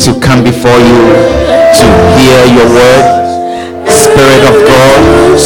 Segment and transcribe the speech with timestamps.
[0.00, 0.98] To come before you
[1.78, 1.86] to
[2.18, 3.20] hear your word.
[3.86, 5.38] Spirit of God,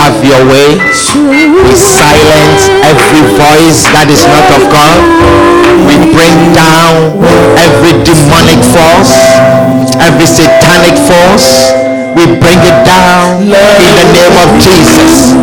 [0.00, 0.78] have your way.
[0.78, 5.00] We silence every voice that is not of God.
[5.84, 7.20] We bring down
[7.60, 9.12] every demonic force,
[10.00, 11.85] every satanic force.
[12.16, 15.36] We bring it down in the name of Jesus.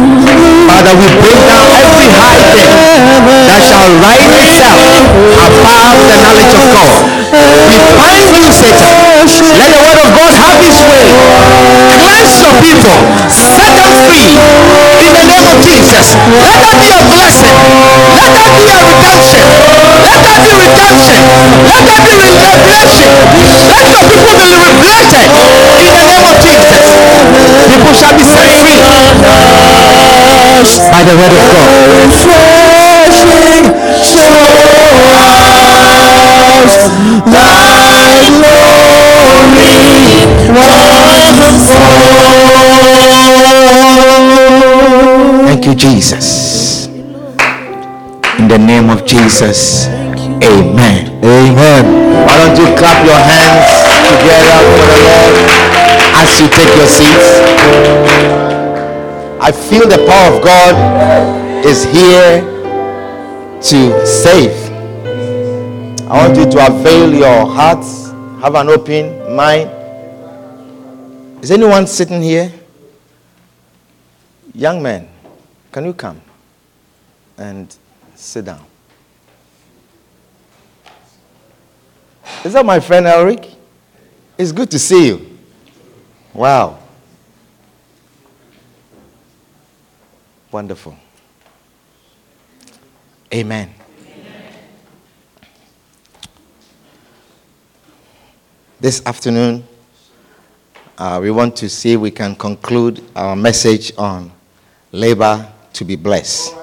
[0.65, 2.65] Father, we bring down every high thing
[3.45, 4.81] that shall rise itself
[5.37, 6.97] above the knowledge of God.
[7.69, 8.89] We bind you, Satan.
[9.53, 11.13] Let the word of God have his way.
[11.93, 12.97] Cleanse your people.
[13.29, 16.17] Set them free in the name of Jesus.
[16.41, 17.53] Let that be a blessing.
[18.17, 19.82] Let that be a redemption.
[20.01, 21.21] Let that be redemption.
[21.69, 23.13] Let that be revelation.
[23.69, 25.29] Let your people be liberated
[25.77, 26.87] in the name of Jesus.
[27.69, 28.81] People shall be set free
[30.89, 32.73] by the word of God.
[37.25, 37.53] Thy
[38.27, 38.73] glory.
[45.45, 46.42] Thank you, Jesus.
[48.53, 49.87] The name of Jesus.
[49.87, 51.09] Amen.
[51.25, 51.85] Amen.
[52.21, 53.65] Why don't you clap your hands
[54.05, 55.35] together for the Lord
[56.21, 57.41] as you take your seats?
[59.41, 62.41] I feel the power of God is here
[63.57, 64.53] to save.
[66.07, 69.67] I want you to avail your hearts, have an open mind.
[71.43, 72.53] Is anyone sitting here?
[74.53, 75.09] Young man,
[75.71, 76.21] can you come
[77.39, 77.75] and
[78.23, 78.65] sit down?
[82.43, 83.47] Is that my friend Eric?
[84.37, 85.37] It's good to see you.
[86.33, 86.79] Wow.
[90.51, 90.95] Wonderful.
[93.33, 93.73] Amen.
[98.79, 99.63] This afternoon,
[100.97, 104.31] uh, we want to see if we can conclude our message on
[104.91, 106.62] labor to be blessed.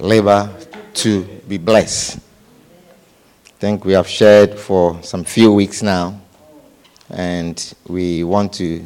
[0.00, 0.50] Labor
[0.94, 2.16] to be blessed.
[2.16, 6.18] I think we have shared for some few weeks now,
[7.10, 8.82] and we want to,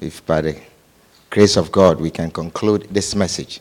[0.00, 0.58] if by the
[1.28, 3.60] grace of God, we can conclude this message.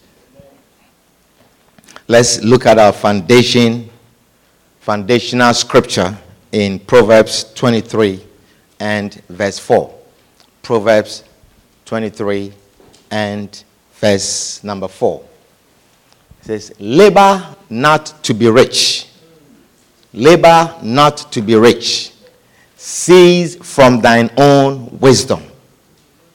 [2.08, 3.90] Let's look at our foundation,
[4.80, 6.18] foundational scripture
[6.54, 8.24] in Proverbs 23
[8.80, 9.94] and verse 4.
[10.62, 11.26] Proverbs
[11.84, 12.54] 23
[13.12, 13.64] and
[14.00, 15.35] verse number 4.
[16.46, 19.08] Says, Labor not to be rich.
[20.14, 22.12] Labor not to be rich.
[22.78, 25.42] Seize from thine own wisdom.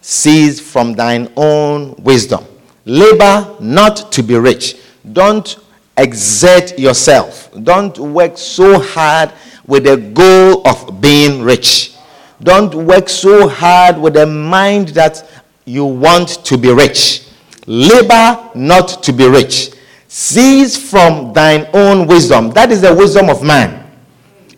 [0.03, 2.45] Seize from thine own wisdom.
[2.87, 4.79] Labor not to be rich.
[5.13, 5.59] Don't
[5.97, 7.49] exert yourself.
[7.63, 9.33] Don't work so hard
[9.65, 11.95] with the goal of being rich.
[12.43, 15.25] Don't work so hard with the mind that
[15.67, 17.29] you want to be rich.
[17.69, 19.71] Labor not to be rich.
[20.13, 22.51] Seize from thine own wisdom.
[22.51, 23.89] That is the wisdom of man.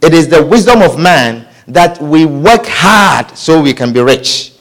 [0.00, 4.54] It is the wisdom of man that we work hard so we can be rich.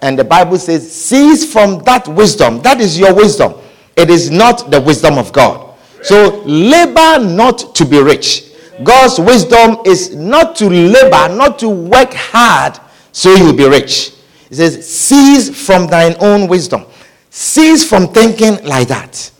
[0.00, 2.62] And the Bible says, seize from that wisdom.
[2.62, 3.52] That is your wisdom.
[3.96, 5.74] It is not the wisdom of God.
[6.00, 8.50] So labor not to be rich.
[8.82, 12.78] God's wisdom is not to labor, not to work hard
[13.12, 14.14] so you'll be rich.
[14.48, 16.86] It says, seize from thine own wisdom.
[17.28, 19.30] Cease from thinking like that.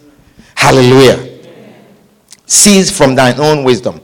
[0.61, 1.41] Hallelujah.
[2.45, 3.99] Cease from thine own wisdom.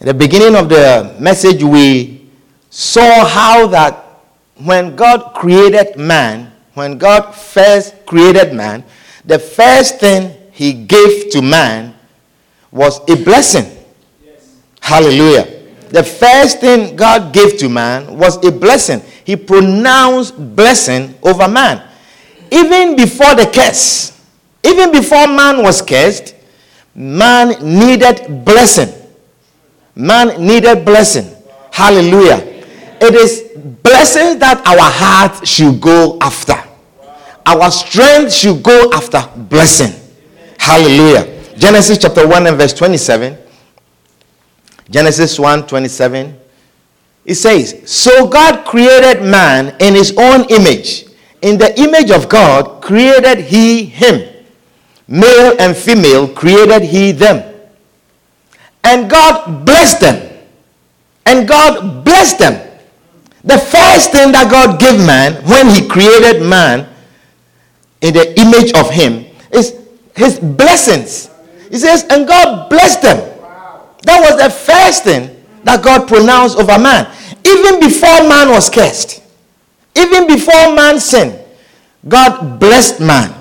[0.00, 2.28] At the beginning of the message, we
[2.68, 4.20] saw how that
[4.56, 8.84] when God created man, when God first created man,
[9.24, 11.94] the first thing he gave to man
[12.70, 13.64] was a blessing.
[14.82, 15.48] Hallelujah.
[15.88, 19.00] The first thing God gave to man was a blessing.
[19.24, 21.82] He pronounced blessing over man.
[22.50, 24.11] Even before the curse,
[24.64, 26.34] even before man was cursed,
[26.94, 28.92] man needed blessing.
[29.94, 31.30] Man needed blessing.
[31.70, 32.38] Hallelujah.
[33.00, 33.50] It is
[33.82, 36.54] blessings that our heart should go after.
[37.44, 39.92] Our strength should go after blessing.
[40.58, 41.28] Hallelujah.
[41.58, 43.36] Genesis chapter 1 and verse 27.
[44.88, 46.38] Genesis 1 27.
[47.24, 51.06] It says, So God created man in his own image.
[51.40, 54.31] In the image of God created he him.
[55.12, 57.44] Male and female created he them.
[58.82, 60.46] And God blessed them.
[61.26, 62.54] And God blessed them.
[63.44, 66.88] The first thing that God gave man when he created man
[68.00, 69.78] in the image of him is
[70.16, 71.28] his blessings.
[71.70, 73.18] He says, and God blessed them.
[74.04, 77.12] That was the first thing that God pronounced over man.
[77.44, 79.22] Even before man was cursed,
[79.94, 81.38] even before man sinned,
[82.08, 83.34] God blessed man.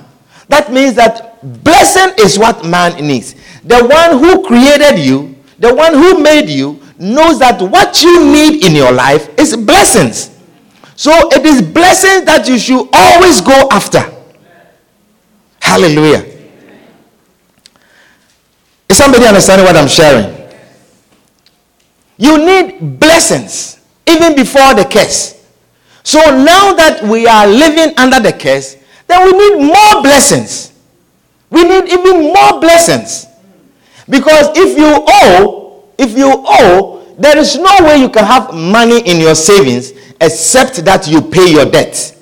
[0.50, 3.36] That means that blessing is what man needs.
[3.64, 8.64] The one who created you, the one who made you, knows that what you need
[8.64, 10.38] in your life is blessings.
[10.96, 14.04] So it is blessings that you should always go after.
[15.60, 16.26] Hallelujah.
[18.88, 20.38] Is somebody understanding what I'm sharing?
[22.18, 25.44] You need blessings even before the curse.
[26.04, 28.76] So now that we are living under the curse,
[29.08, 30.71] then we need more blessings.
[31.52, 33.28] We need even more blessings.
[34.10, 39.02] Because if you owe, if you owe, there is no way you can have money
[39.08, 42.18] in your savings except that you pay your debt.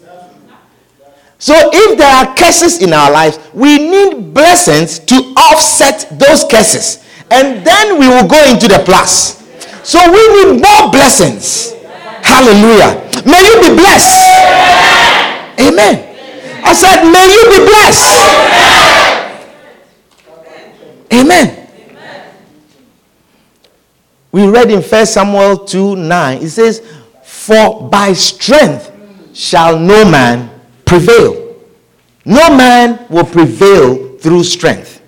[1.38, 7.06] So if there are curses in our lives, we need blessings to offset those curses.
[7.32, 9.40] And then we will go into the plus.
[9.88, 11.74] So we need more blessings.
[12.24, 13.08] Hallelujah.
[13.26, 14.20] May you be blessed.
[15.60, 16.06] Amen.
[16.64, 18.99] I said, may you be blessed.
[21.14, 21.68] Amen.
[24.32, 26.84] We read in 1 Samuel 2 9, it says,
[27.24, 28.92] For by strength
[29.34, 30.50] shall no man
[30.86, 31.56] prevail.
[32.26, 35.02] No man will prevail through strength.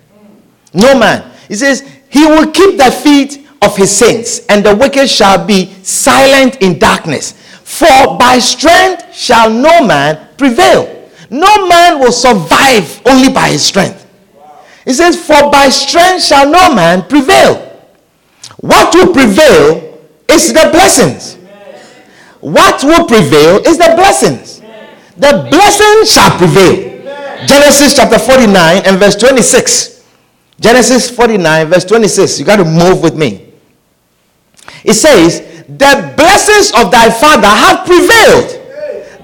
[0.73, 1.31] No man.
[1.47, 5.71] He says, He will keep the feet of his saints, and the wicked shall be
[5.83, 7.33] silent in darkness.
[7.63, 11.09] For by strength shall no man prevail.
[11.29, 14.00] No man will survive only by his strength.
[14.85, 17.67] He says, For by strength shall no man prevail.
[18.57, 19.99] What will prevail
[20.29, 21.35] is the blessings.
[22.39, 24.61] What will prevail is the blessings.
[25.17, 26.91] The blessings shall prevail.
[27.45, 29.91] Genesis chapter 49 and verse 26.
[30.59, 32.39] Genesis 49, verse 26.
[32.39, 33.51] You got to move with me.
[34.83, 38.57] It says, The blessings of thy father have prevailed.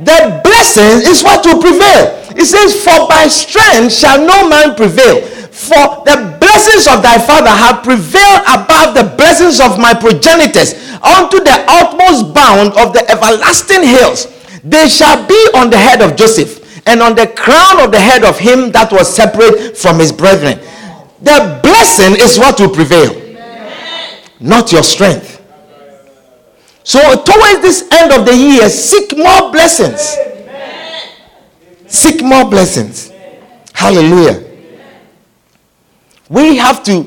[0.06, 2.13] The blessing is what will prevail.
[2.36, 5.21] It says, For by strength shall no man prevail.
[5.57, 11.39] For the blessings of thy father have prevailed above the blessings of my progenitors unto
[11.39, 14.27] the utmost bound of the everlasting hills.
[14.63, 18.24] They shall be on the head of Joseph and on the crown of the head
[18.24, 20.59] of him that was separate from his brethren.
[21.24, 23.15] The blessing is what will prevail,
[24.39, 25.42] not your strength.
[26.83, 30.15] So, towards this end of the year, seek more blessings.
[31.88, 33.12] Seek more blessings.
[33.74, 34.47] Hallelujah.
[36.29, 37.06] We have to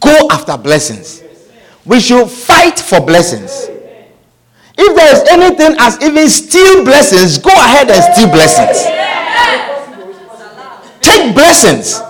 [0.00, 1.22] go after blessings.
[1.84, 3.68] We should fight for blessings.
[4.78, 8.86] If there is anything as even steal blessings, go ahead and steal blessings.
[11.00, 12.00] Take blessings.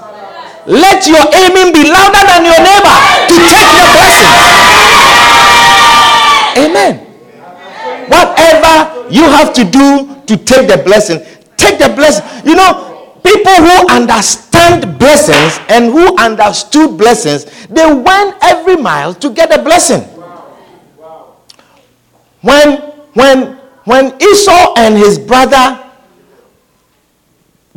[0.66, 2.98] Let your aiming be louder than your neighbor
[3.28, 4.30] to take your blessing.
[6.64, 6.98] Amen.
[8.08, 11.20] Whatever you have to do to take the blessing,
[11.56, 12.24] take the blessing.
[12.46, 12.91] You know,
[13.24, 19.62] people who understand blessings and who understood blessings, they went every mile to get a
[19.62, 20.00] blessing.
[22.40, 22.78] When
[23.14, 25.78] when when Esau and his brother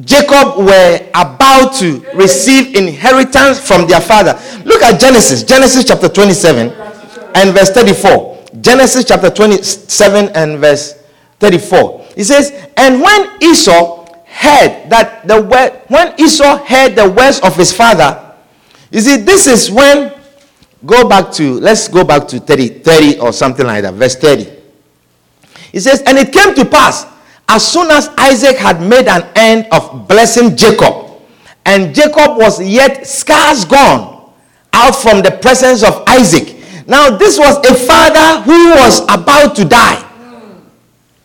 [0.04, 4.38] Jacob were about to receive inheritance from their father.
[4.66, 6.70] Look at Genesis, Genesis chapter 27
[7.34, 8.44] and verse 34.
[8.60, 11.02] Genesis chapter 27 and verse
[11.40, 12.06] 34.
[12.18, 14.05] It says, And when Esau
[14.36, 18.34] heard that the word, when Esau heard the words of his father,
[18.92, 20.14] you see, this is when,
[20.86, 24.52] go back to, let's go back to 30, 30 or something like that, verse 30.
[25.74, 27.06] It says, And it came to pass,
[27.48, 31.22] as soon as Isaac had made an end of blessing Jacob,
[31.66, 34.32] and Jacob was yet scarce gone
[34.74, 36.56] out from the presence of Isaac,
[36.88, 40.02] now, this was a father who was about to die.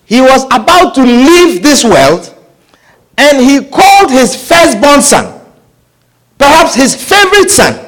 [0.06, 2.34] He was about to leave this world,
[3.20, 5.40] and he called his firstborn son,
[6.38, 7.86] perhaps his favorite son.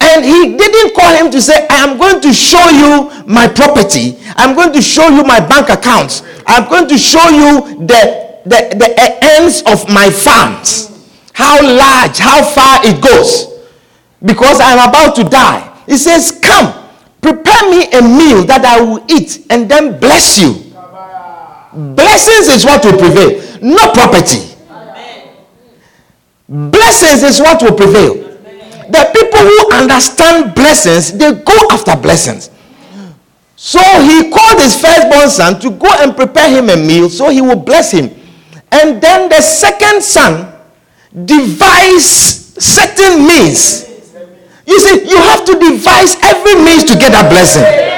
[0.00, 4.16] And he didn't call him to say, I am going to show you my property.
[4.36, 6.22] I'm going to show you my bank accounts.
[6.46, 10.88] I'm going to show you the, the, the ends of my farms.
[11.38, 13.46] how large, how far it goes.
[14.24, 15.62] Because I am about to die.
[15.86, 16.74] He says, Come,
[17.20, 20.52] prepare me a meal that I will eat and then bless you.
[21.94, 24.54] Blessings is what will prevail, not property.
[26.48, 28.14] Blessings is what will prevail.
[28.88, 32.50] The people who understand blessings, they go after blessings.
[33.56, 37.40] So he called his firstborn son to go and prepare him a meal so he
[37.40, 38.14] will bless him.
[38.70, 40.54] And then the second son
[41.24, 43.84] devised certain means.
[44.66, 47.97] You see, you have to devise every means to get that blessing.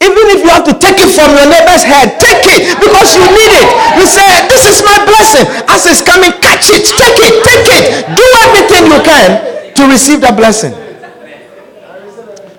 [0.00, 3.24] Even if you have to take it from your neighbor's head, take it because you
[3.36, 3.68] need it.
[4.00, 5.44] You say, This is my blessing.
[5.68, 7.84] As it's coming, catch it, take it, take it.
[8.16, 10.72] Do everything you can to receive that blessing.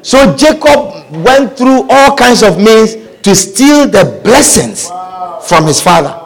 [0.04, 4.88] So Jacob went through all kinds of means to steal the blessings
[5.48, 6.18] from his father.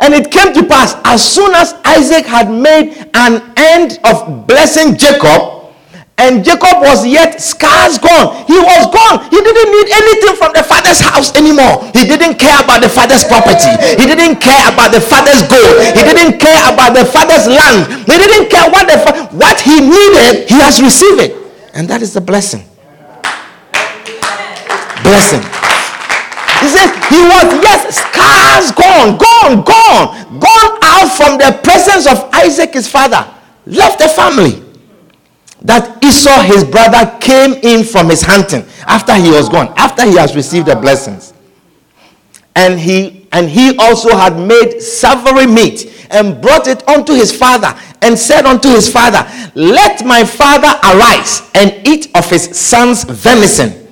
[0.00, 4.96] And it came to pass as soon as Isaac had made an end of blessing
[4.96, 5.53] Jacob,
[6.16, 8.46] and Jacob was yet scars gone.
[8.46, 9.26] He was gone.
[9.34, 11.82] He didn't need anything from the father's house anymore.
[11.90, 13.74] He didn't care about the father's property.
[13.98, 15.74] He didn't care about the father's gold.
[15.82, 18.06] He didn't care about the father's land.
[18.06, 20.46] He didn't care what the fa- what he needed.
[20.48, 21.34] He has received it,
[21.74, 22.62] and that is the blessing.
[25.02, 25.42] Blessing.
[26.62, 32.30] He says he was yes scars gone, gone, gone, gone out from the presence of
[32.32, 33.26] Isaac his father.
[33.66, 34.63] Left the family
[35.64, 40.16] that Esau, his brother, came in from his hunting after he was gone, after he
[40.16, 41.32] has received the blessings.
[42.54, 47.74] And he and he also had made savory meat and brought it unto his father
[48.02, 53.88] and said unto his father, Let my father arise and eat of his son's venison,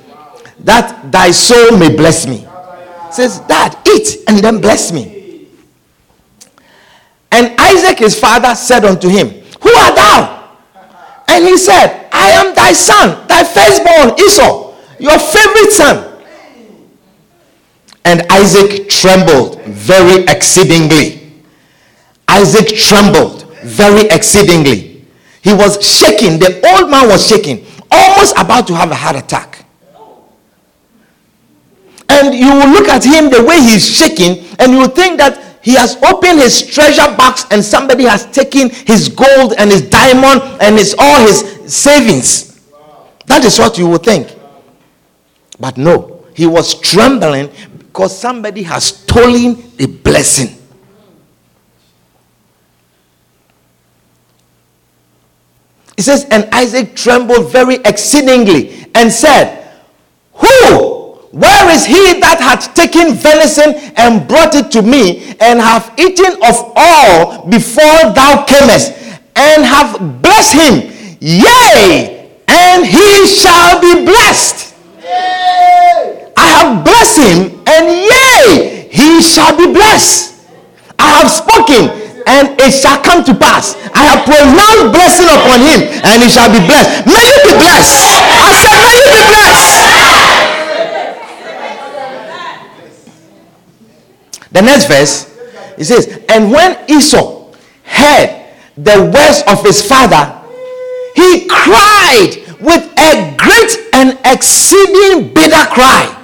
[0.60, 2.46] that thy soul may bless me.
[3.10, 5.48] Says, Dad, eat and then bless me.
[7.32, 10.41] And Isaac his father said unto him, Who art thou?
[11.32, 16.20] And he said, I am thy son, thy firstborn, Esau, your favorite son.
[18.04, 21.32] And Isaac trembled very exceedingly.
[22.28, 25.06] Isaac trembled very exceedingly.
[25.40, 26.38] He was shaking.
[26.38, 29.64] The old man was shaking, almost about to have a heart attack.
[32.10, 35.74] And you will look at him the way he's shaking, and you think that he
[35.74, 40.76] has opened his treasure box and somebody has taken his gold and his diamond and
[40.76, 41.40] his all his
[41.72, 42.60] savings.
[43.26, 44.36] That is what you would think.
[45.60, 50.58] But no, he was trembling because somebody has stolen the blessing.
[55.96, 59.70] He says, and Isaac trembled very exceedingly and said,
[60.32, 61.01] Who
[61.32, 66.36] where is he that hath taken venison and brought it to me, and have eaten
[66.44, 68.92] of all before thou camest,
[69.34, 70.92] and have blessed him?
[71.24, 74.76] Yea, and he shall be blessed.
[76.36, 80.36] I have blessed him, and yea, he shall be blessed.
[80.98, 81.88] I have spoken,
[82.28, 83.72] and it shall come to pass.
[83.96, 87.08] I have pronounced blessing upon him, and he shall be blessed.
[87.08, 87.96] May you be blessed.
[88.36, 89.91] I said, May you be blessed.
[94.52, 95.32] The next verse,
[95.78, 97.52] it says, And when Esau
[97.84, 100.40] heard the words of his father,
[101.14, 106.18] he cried with a great and exceeding bitter cry.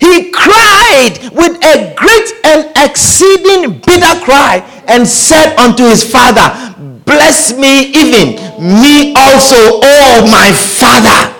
[0.00, 6.74] He cried with a great and exceeding bitter cry and said unto his father,
[7.04, 8.36] Bless me even,
[8.80, 11.34] me also, oh my father.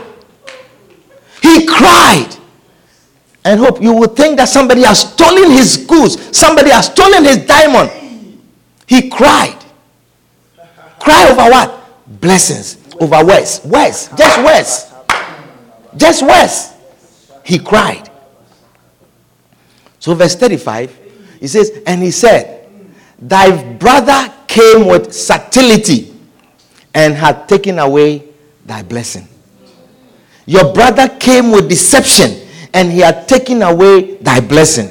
[1.42, 2.37] He cried
[3.48, 3.80] and hope.
[3.80, 7.90] You would think that somebody has stolen his goods, somebody has stolen his diamond.
[8.86, 9.56] He cried.
[10.98, 12.20] Cry over what?
[12.20, 12.76] Blessings.
[13.00, 13.62] Over words.
[13.64, 14.10] Words.
[14.16, 14.92] Just words.
[15.96, 16.74] Just words.
[17.44, 18.10] He cried.
[19.98, 20.96] So, verse 35,
[21.40, 22.68] he says, And he said,
[23.18, 26.14] Thy brother came with subtlety
[26.92, 28.24] and had taken away
[28.66, 29.26] thy blessing.
[30.44, 34.88] Your brother came with deception and he had taken away thy blessing.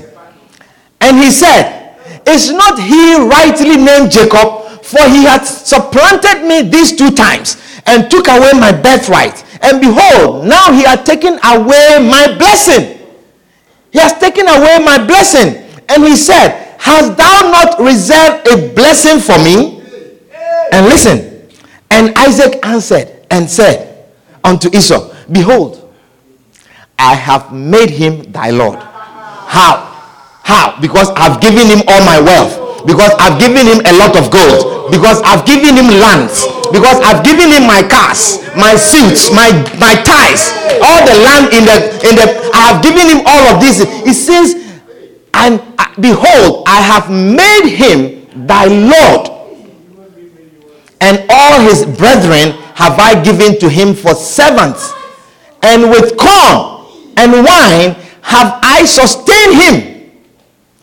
[1.01, 1.95] And he said,
[2.27, 4.63] Is not he rightly named Jacob?
[4.83, 9.43] For he hath supplanted me these two times and took away my birthright.
[9.61, 12.97] And behold, now he hath taken away my blessing.
[13.91, 15.63] He has taken away my blessing.
[15.89, 19.81] And he said, Hast thou not reserved a blessing for me?
[20.71, 21.49] And listen.
[21.89, 24.05] And Isaac answered and said
[24.43, 25.86] unto Esau, Behold,
[26.99, 28.79] I have made him thy Lord.
[28.79, 29.85] How?
[30.43, 30.79] How?
[30.81, 32.67] Because I've given him all my wealth.
[32.87, 37.23] because I've given him a lot of gold, because I've given him lands, because I've
[37.23, 41.77] given him my cars, my suits, my my ties, all the land in the
[42.07, 42.25] in the
[42.55, 43.83] I have given him all of this.
[43.83, 44.55] It says,
[45.33, 49.27] and uh, behold, I have made him thy Lord,
[51.01, 54.93] and all his brethren have I given to him for servants,
[55.61, 56.76] and with corn
[57.17, 59.75] and wine have I sustained him.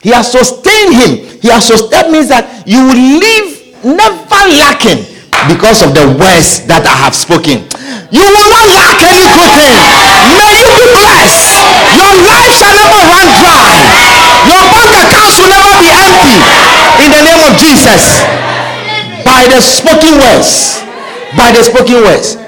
[0.02, 1.40] He has sustained him.
[1.40, 3.48] He has sustained that means that you will live
[3.80, 5.08] never lacking
[5.48, 7.64] because of the words that I have spoken.
[8.12, 9.72] You will not lack any good thing.
[10.36, 11.64] May you be blessed.
[11.96, 13.72] Your life shall never run dry.
[14.52, 16.36] Your bank accounts will never be empty.
[17.00, 18.20] In the name of Jesus.
[19.24, 20.84] By the spoken words.
[21.32, 22.43] By the spoken words.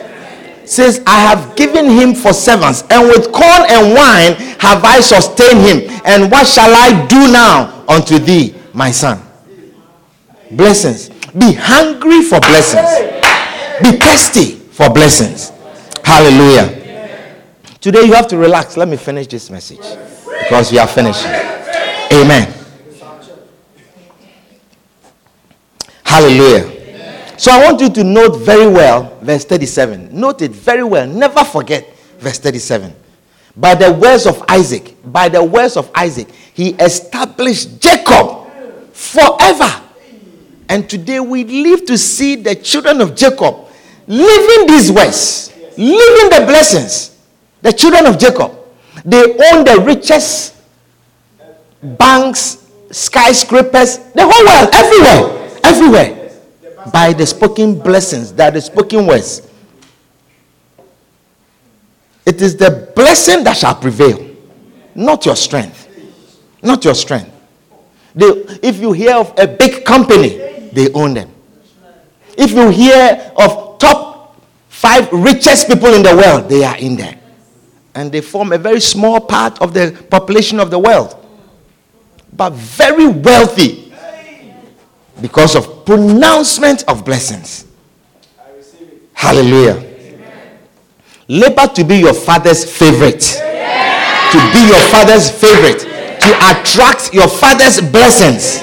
[0.76, 5.60] Says, I have given him for servants, and with corn and wine have I sustained
[5.60, 6.00] him.
[6.04, 9.18] And what shall I do now unto thee, my son?
[10.50, 11.08] Blessings.
[11.30, 12.90] Be hungry for blessings.
[13.82, 15.50] Be thirsty for blessings.
[16.04, 17.40] Hallelujah.
[17.80, 18.76] Today you have to relax.
[18.76, 19.80] Let me finish this message
[20.42, 21.30] because we are finishing.
[22.12, 22.52] Amen.
[26.04, 27.38] Hallelujah.
[27.38, 30.18] So I want you to note very well verse 37.
[30.18, 31.06] Note it very well.
[31.06, 32.94] Never forget verse 37.
[33.56, 38.46] By the words of Isaac, by the words of Isaac, he established Jacob
[38.92, 39.82] forever.
[40.68, 43.66] And today we live to see the children of Jacob
[44.06, 47.16] living these words, living the blessings.
[47.62, 48.52] The children of Jacob,
[49.04, 50.54] they own the richest
[51.82, 56.25] banks, skyscrapers, the whole world, everywhere, everywhere,
[56.92, 59.48] by the spoken blessings, that the spoken words.
[62.24, 64.34] It is the blessing that shall prevail,
[64.94, 65.84] not your strength.
[66.62, 67.30] Not your strength.
[68.14, 68.26] They,
[68.62, 71.30] if you hear of a big company, they own them.
[72.36, 74.36] If you hear of top
[74.68, 77.18] five richest people in the world, they are in there.
[77.94, 81.14] And they form a very small part of the population of the world.
[82.32, 83.85] But very wealthy
[85.20, 87.66] because of pronouncement of blessings.
[89.12, 89.82] Hallelujah.
[91.28, 93.20] Labor to be your father's favorite.
[93.20, 95.80] To be your father's favorite.
[96.20, 98.62] To attract your father's blessings.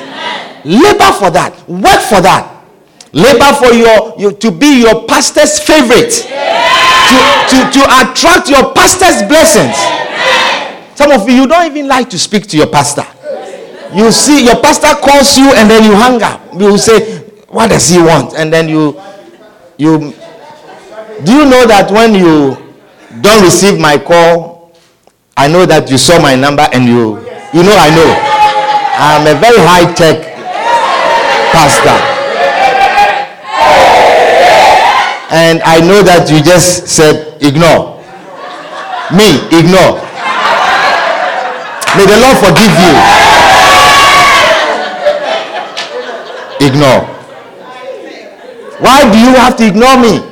[0.64, 1.54] Labor for that.
[1.68, 2.64] Work for that.
[3.12, 6.12] Labor for your, your to be your pastor's favorite.
[6.12, 7.18] To,
[7.50, 9.76] to, to attract your pastor's blessings.
[10.96, 13.06] Some of you, you don't even like to speak to your pastor.
[13.96, 16.42] You see, your pastor calls you and then you hang up.
[16.58, 18.34] You say, What does he want?
[18.34, 19.00] And then you
[19.78, 20.14] you
[21.24, 22.58] do you know that when you
[23.22, 24.74] don't receive my call,
[25.38, 27.22] I know that you saw my number and you
[27.54, 28.10] you know I know.
[28.98, 30.34] I'm a very high tech
[31.54, 31.98] pastor.
[35.34, 38.02] And I know that you just said ignore.
[39.14, 40.02] Me, ignore.
[41.98, 43.23] May the Lord forgive you.
[46.64, 47.04] Ignore.
[48.80, 50.24] Why do you have to ignore me?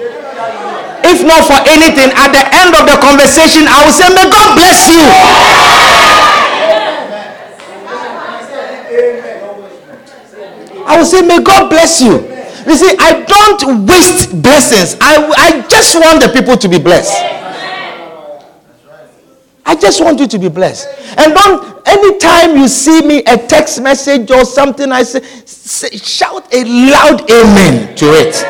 [1.04, 4.56] If not for anything, at the end of the conversation, I will say, May God
[4.56, 5.04] bless you.
[10.86, 12.14] I will say, May God bless you.
[12.68, 14.96] You see, I don't waste blessings.
[15.02, 17.41] I, I just want the people to be blessed.
[19.66, 20.88] I just want you to be blessed.
[21.18, 26.52] And don't, anytime you see me a text message or something, I say, say shout
[26.54, 28.44] a loud amen to it.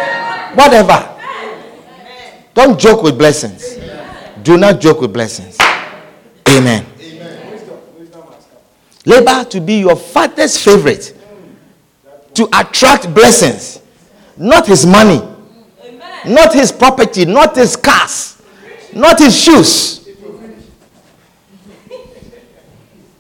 [0.58, 1.08] Whatever.
[2.54, 3.78] Don't joke with blessings.
[4.44, 5.58] Do not joke with blessings.
[6.50, 6.86] Amen.
[9.06, 11.18] Labor to be your father's favorite,
[12.36, 13.82] to attract blessings,
[14.38, 15.22] not his money,
[16.26, 18.42] not his property, not his cars,
[18.94, 20.01] not his shoes.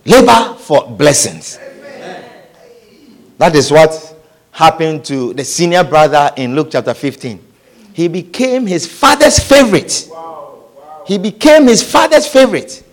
[0.05, 1.59] Labor for blessings.
[3.37, 4.15] That is what
[4.51, 7.39] happened to the senior brother in Luke chapter 15.
[7.93, 10.09] He became his father's favorite.
[11.05, 12.83] He became his father's favorite.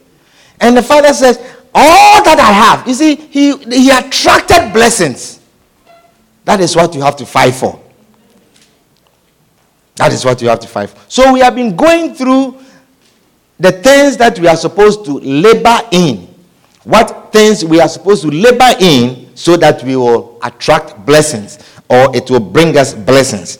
[0.60, 1.38] And the father says,
[1.74, 5.40] All that I have, you see, he, he attracted blessings.
[6.44, 7.80] That is what you have to fight for.
[9.96, 10.98] That is what you have to fight for.
[11.08, 12.58] So we have been going through
[13.60, 16.26] the things that we are supposed to labor in.
[16.88, 21.58] What things we are supposed to labor in so that we will attract blessings
[21.90, 23.58] or it will bring us blessings.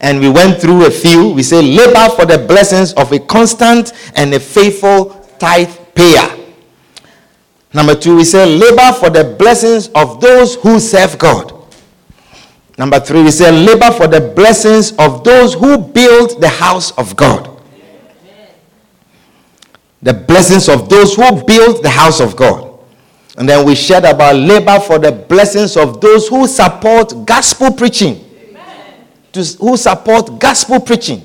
[0.00, 1.28] And we went through a few.
[1.28, 6.36] We say, labor for the blessings of a constant and a faithful tithe payer.
[7.72, 11.52] Number two, we say labor for the blessings of those who serve God.
[12.76, 17.14] Number three, we say labor for the blessings of those who build the house of
[17.14, 17.59] God.
[20.02, 22.70] The blessings of those who build the house of God.
[23.36, 28.24] And then we shared about labor for the blessings of those who support gospel preaching.
[29.32, 31.22] To, who support gospel preaching.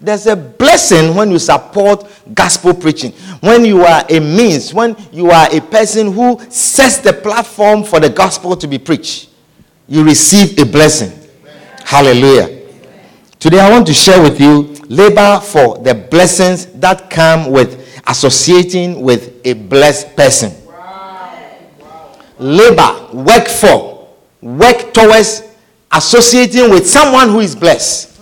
[0.00, 3.12] There's a blessing when you support gospel preaching.
[3.40, 8.00] When you are a means, when you are a person who sets the platform for
[8.00, 9.30] the gospel to be preached,
[9.88, 11.12] you receive a blessing.
[11.12, 11.82] Amen.
[11.84, 12.44] Hallelujah.
[12.44, 13.10] Amen.
[13.38, 19.00] Today I want to share with you labor for the blessings that come with associating
[19.02, 20.52] with a blessed person.
[20.66, 21.38] Wow.
[21.80, 22.18] Wow.
[22.38, 24.08] Labor, work for,
[24.40, 25.42] work towards
[25.90, 28.12] associating with someone who is blessed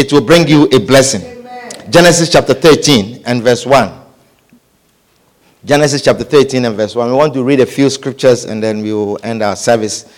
[0.00, 1.22] it will bring you a blessing.
[1.22, 1.90] Amen.
[1.90, 3.92] Genesis chapter 13 and verse 1.
[5.64, 7.10] Genesis chapter 13 and verse 1.
[7.10, 10.10] We want to read a few scriptures and then we will end our service.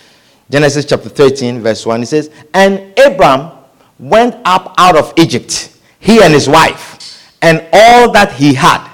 [0.49, 2.03] Genesis chapter 13, verse 1.
[2.03, 3.51] It says, And Abram
[3.99, 8.87] went up out of Egypt, he and his wife, and all that he had,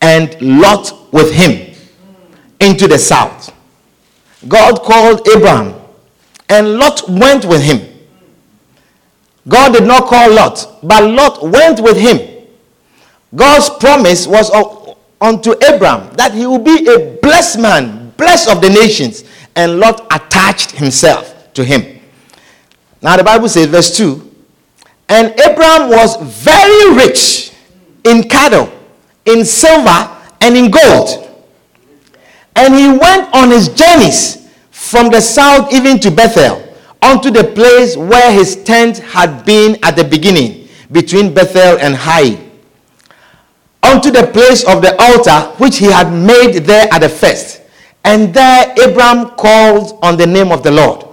[0.00, 1.74] and Lot with him
[2.60, 3.54] into the south.
[4.48, 5.74] God called Abram,
[6.48, 7.80] and Lot went with him.
[9.48, 12.46] God did not call Lot, but Lot went with him.
[13.34, 14.50] God's promise was
[15.20, 20.06] unto Abram that he will be a blessed man, blessed of the nations, and Lot
[20.10, 22.00] attached himself to him.
[23.02, 24.34] Now the Bible says, verse 2
[25.08, 27.52] And Abram was very rich
[28.04, 28.70] in cattle,
[29.26, 30.10] in silver,
[30.40, 31.22] and in gold.
[32.54, 36.62] And he went on his journeys from the south even to Bethel
[37.02, 42.38] unto the place where his tent had been at the beginning, between Bethel and Hai,
[43.82, 47.62] unto the place of the altar which he had made there at the first.
[48.04, 51.04] And there Abram called on the name of the Lord.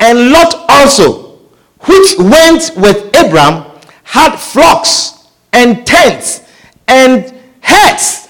[0.00, 1.38] And Lot also,
[1.80, 3.64] which went with Abram,
[4.04, 6.42] had flocks and tents
[6.88, 8.28] and herds.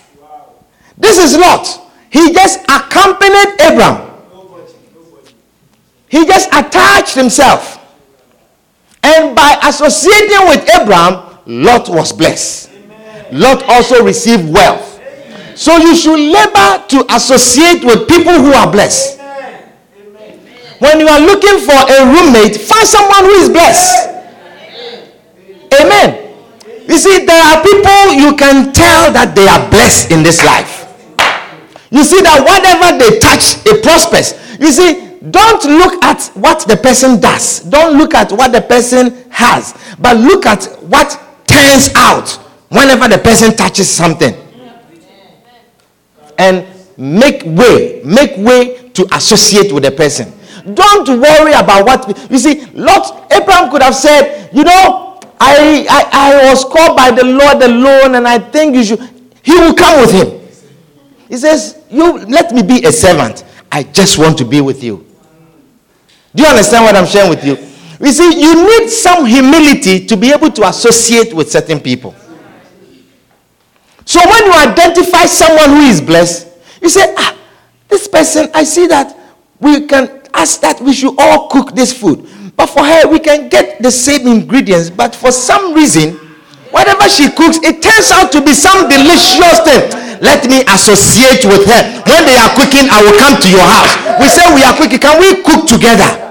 [0.98, 1.80] This is Lot.
[2.10, 4.12] He just accompanied Abram
[6.12, 7.78] he just attached himself.
[9.02, 12.68] And by associating with Abram, Lot was blessed.
[12.70, 13.40] Amen.
[13.40, 15.00] Lot also received wealth.
[15.00, 15.56] Amen.
[15.56, 19.18] So you should labor to associate with people who are blessed.
[19.20, 19.72] Amen.
[20.80, 24.08] When you are looking for a roommate, find someone who is blessed.
[25.80, 26.21] Amen.
[26.88, 30.82] You see, there are people you can tell that they are blessed in this life.
[31.90, 34.32] You see that whatever they touch, it prospers.
[34.58, 37.60] You see, don't look at what the person does.
[37.60, 39.74] Don't look at what the person has.
[39.98, 42.28] But look at what turns out
[42.70, 44.34] whenever the person touches something.
[46.38, 46.66] And
[46.96, 50.32] make way, make way to associate with the person.
[50.74, 52.66] Don't worry about what you see.
[52.72, 55.11] Lot Abraham could have said, you know,
[55.44, 59.00] I, I I was called by the Lord alone, and I think you should.
[59.42, 60.40] He will come with him.
[61.28, 63.44] He says, You let me be a servant.
[63.70, 65.04] I just want to be with you.
[66.34, 67.56] Do you understand what I'm sharing with you?
[68.04, 72.14] You see, you need some humility to be able to associate with certain people.
[74.04, 76.48] So when you identify someone who is blessed,
[76.82, 77.36] you say, ah,
[77.88, 79.16] this person, I see that
[79.60, 82.28] we can ask that we should all cook this food.
[82.56, 84.90] But for her, we can get the same ingredients.
[84.90, 86.14] But for some reason,
[86.70, 89.82] whatever she cooks, it turns out to be some delicious thing.
[90.22, 91.82] Let me associate with her.
[92.06, 94.20] When they are cooking, I will come to your house.
[94.20, 95.00] We say we are cooking.
[95.00, 96.22] Can we cook together?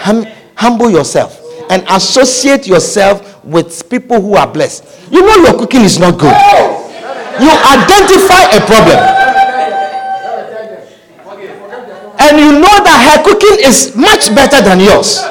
[0.00, 0.24] hum,
[0.56, 1.38] humble yourself
[1.70, 4.84] and associate yourself with people who are blessed.
[5.12, 6.34] You know your cooking is not good.
[7.40, 9.19] You identify a problem.
[12.20, 15.24] And you know that her cooking is much better than yours.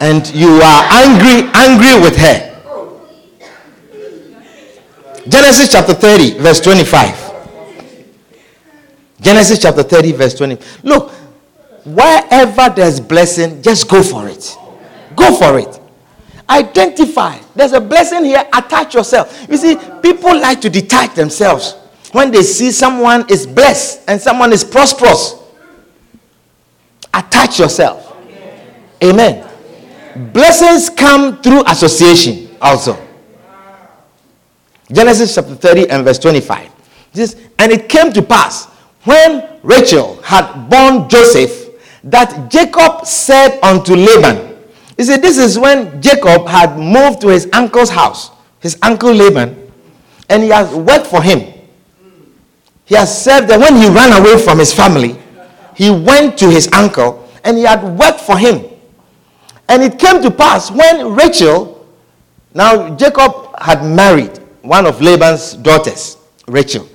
[0.00, 2.46] And you are angry, angry with her.
[5.28, 7.30] Genesis chapter 30, verse 25.
[9.20, 10.58] Genesis chapter 30, verse 20.
[10.82, 11.10] Look,
[11.84, 14.56] wherever there's blessing, just go for it.
[15.16, 15.80] Go for it.
[16.48, 17.38] Identify.
[17.54, 18.44] There's a blessing here.
[18.52, 19.46] Attach yourself.
[19.48, 21.76] You see, people like to detach themselves
[22.12, 25.34] when they see someone is blessed and someone is prosperous.
[27.12, 28.16] Attach yourself.
[29.02, 29.48] Amen.
[30.32, 32.98] Blessings come through association also.
[34.92, 36.70] Genesis chapter 30 and verse 25.
[37.12, 38.66] This, and it came to pass
[39.04, 41.68] when Rachel had born Joseph
[42.04, 44.56] that Jacob said unto Laban,
[44.96, 49.72] He said, This is when Jacob had moved to his uncle's house, his uncle Laban,
[50.28, 51.59] and he has worked for him.
[52.90, 53.60] He has served them.
[53.60, 55.16] When he ran away from his family,
[55.76, 58.64] he went to his uncle and he had worked for him.
[59.68, 61.86] And it came to pass when Rachel,
[62.52, 66.16] now Jacob had married one of Laban's daughters,
[66.48, 66.88] Rachel.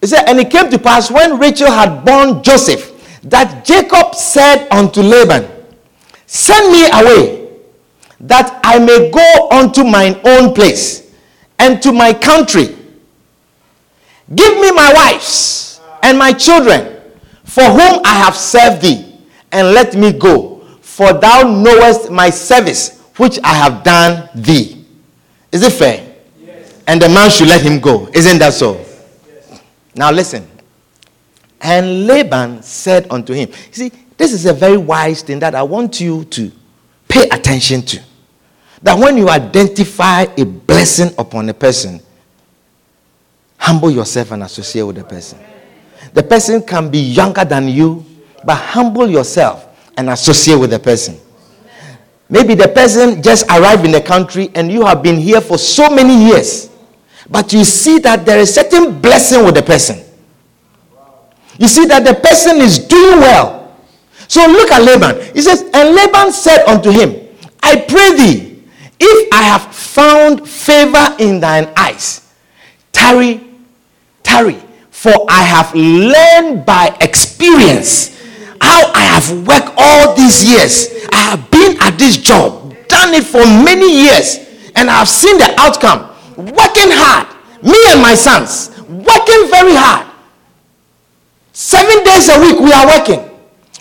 [0.00, 4.66] He said, and it came to pass when Rachel had born Joseph that Jacob said
[4.70, 5.46] unto Laban,
[6.24, 7.50] Send me away,
[8.20, 11.12] that I may go unto mine own place
[11.58, 12.78] and to my country.
[14.34, 17.00] Give me my wives and my children,
[17.44, 19.18] for whom I have served thee,
[19.50, 24.84] and let me go, for thou knowest my service which I have done thee.
[25.50, 26.14] Is it fair?
[26.40, 26.82] Yes.
[26.86, 28.08] And the man should let him go.
[28.14, 28.74] Isn't that so?
[29.26, 29.60] Yes.
[29.94, 30.46] Now listen.
[31.60, 35.62] And Laban said unto him, You see, this is a very wise thing that I
[35.62, 36.50] want you to
[37.08, 38.00] pay attention to.
[38.82, 42.00] That when you identify a blessing upon a person,
[43.60, 45.38] humble yourself and associate with the person.
[46.14, 48.04] The person can be younger than you,
[48.44, 51.18] but humble yourself and associate with the person.
[52.28, 55.90] Maybe the person just arrived in the country and you have been here for so
[55.90, 56.70] many years,
[57.28, 59.98] but you see that there is certain blessing with the person.
[61.58, 63.76] You see that the person is doing well.
[64.26, 65.34] So look at Laban.
[65.34, 67.28] He says, And Laban said unto him,
[67.62, 68.62] I pray thee,
[68.98, 72.32] if I have found favor in thine eyes,
[72.92, 73.49] tarry,
[74.30, 74.58] tarry,
[74.90, 78.16] for I have learned by experience
[78.60, 81.08] how I have worked all these years.
[81.12, 84.38] I have been at this job, done it for many years,
[84.76, 86.06] and I have seen the outcome.
[86.36, 87.26] Working hard,
[87.62, 90.06] me and my sons, working very hard.
[91.52, 93.26] Seven days a week we are working.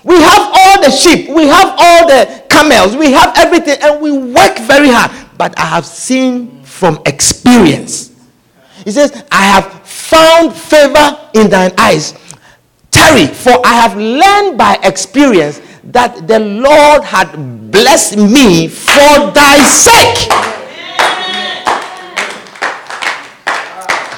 [0.03, 4.11] We have all the sheep, we have all the camels, we have everything, and we
[4.11, 5.11] work very hard.
[5.37, 8.11] But I have seen from experience.
[8.83, 9.78] He says, I have
[10.09, 12.13] found favor in thine eyes.
[12.91, 17.29] Tarry, for I have learned by experience that the Lord had
[17.71, 20.27] blessed me for thy sake.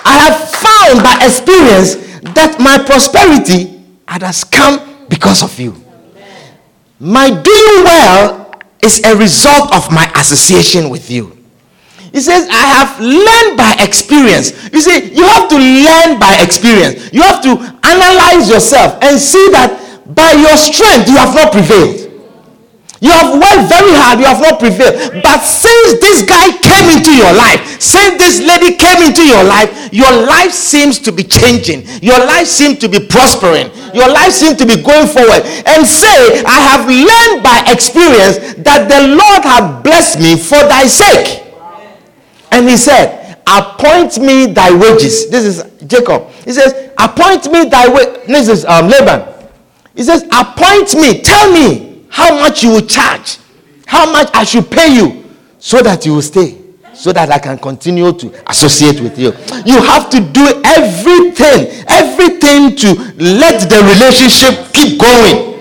[0.03, 1.95] I have found by experience
[2.35, 5.75] that my prosperity has come because of you.
[6.99, 8.51] My doing well
[8.83, 11.40] is a result of my association with you.
[12.11, 14.51] He says, I have learned by experience.
[14.73, 17.11] You see, you have to learn by experience.
[17.13, 17.51] You have to
[17.87, 19.79] analyze yourself and see that
[20.13, 22.11] by your strength you have not prevailed.
[23.01, 25.23] You have worked very hard, you have not prevailed.
[25.23, 29.73] But since this guy came into your life, since this lady came into your life,
[29.91, 31.81] your life seems to be changing.
[32.03, 33.71] Your life seems to be prospering.
[33.95, 35.41] Your life seems to be going forward.
[35.65, 40.85] And say, I have learned by experience that the Lord has blessed me for thy
[40.85, 41.50] sake.
[42.51, 45.29] And he said, Appoint me thy wages.
[45.29, 46.29] This is Jacob.
[46.45, 48.27] He says, Appoint me thy wages.
[48.27, 49.27] This is um, Laban.
[49.95, 51.21] He says, Appoint me.
[51.21, 53.39] Tell me how much you will charge,
[53.87, 55.23] how much I should pay you,
[55.59, 56.57] so that you will stay,
[56.93, 59.31] so that I can continue to associate with you.
[59.65, 65.51] You have to do everything, everything to let the relationship keep going.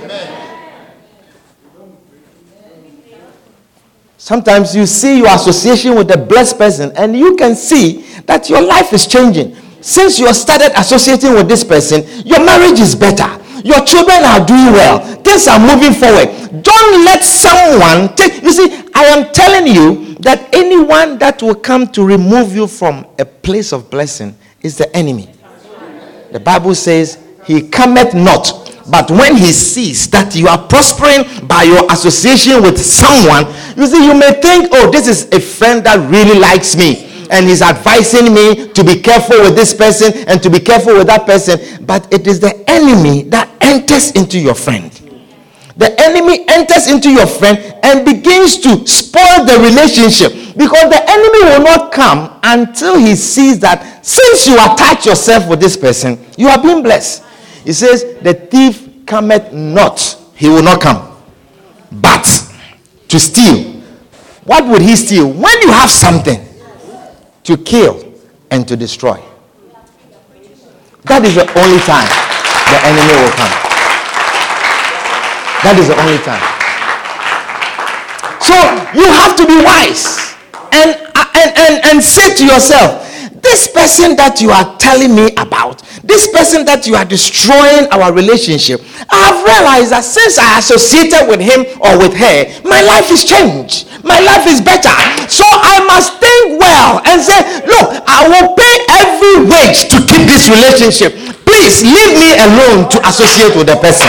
[4.21, 8.61] Sometimes you see your association with a blessed person, and you can see that your
[8.61, 9.57] life is changing.
[9.81, 14.73] Since you started associating with this person, your marriage is better your children are doing
[14.73, 15.01] well.
[15.23, 16.63] Things are moving forward.
[16.63, 18.43] Don't let someone take.
[18.43, 23.07] You see, I am telling you that anyone that will come to remove you from
[23.19, 25.31] a place of blessing is the enemy.
[26.33, 28.70] The Bible says, He cometh not.
[28.89, 34.05] But when he sees that you are prospering by your association with someone, you see,
[34.07, 38.35] you may think, oh, this is a friend that really likes me and he's advising
[38.35, 41.85] me to be careful with this person and to be careful with that person.
[41.87, 44.91] But it is the enemy that enters into your friend.
[45.77, 51.45] The enemy enters into your friend and begins to spoil the relationship because the enemy
[51.45, 56.49] will not come until he sees that since you attach yourself with this person, you
[56.49, 57.25] are being blessed.
[57.65, 60.01] He says, The thief cometh not,
[60.35, 61.17] he will not come,
[61.93, 62.25] but
[63.09, 63.73] to steal.
[64.45, 65.27] What would he steal?
[65.31, 66.47] When you have something,
[67.45, 68.13] to kill
[68.51, 69.19] and to destroy.
[71.05, 72.07] That is the only time
[72.71, 73.55] the enemy will come.
[75.67, 76.45] That is the only time.
[78.39, 78.55] So
[78.95, 80.37] you have to be wise
[80.71, 83.10] and, and, and, and say to yourself,
[83.43, 88.13] this person that you are telling me about, this person that you are destroying our
[88.13, 92.37] relationship, I have realized that since I associated with him or with her,
[92.69, 93.89] my life is changed.
[94.05, 94.93] My life is better.
[95.29, 98.75] So I must think well and say, Look, I will pay
[99.05, 101.13] every wage to keep this relationship.
[101.45, 104.09] Please leave me alone to associate with the person.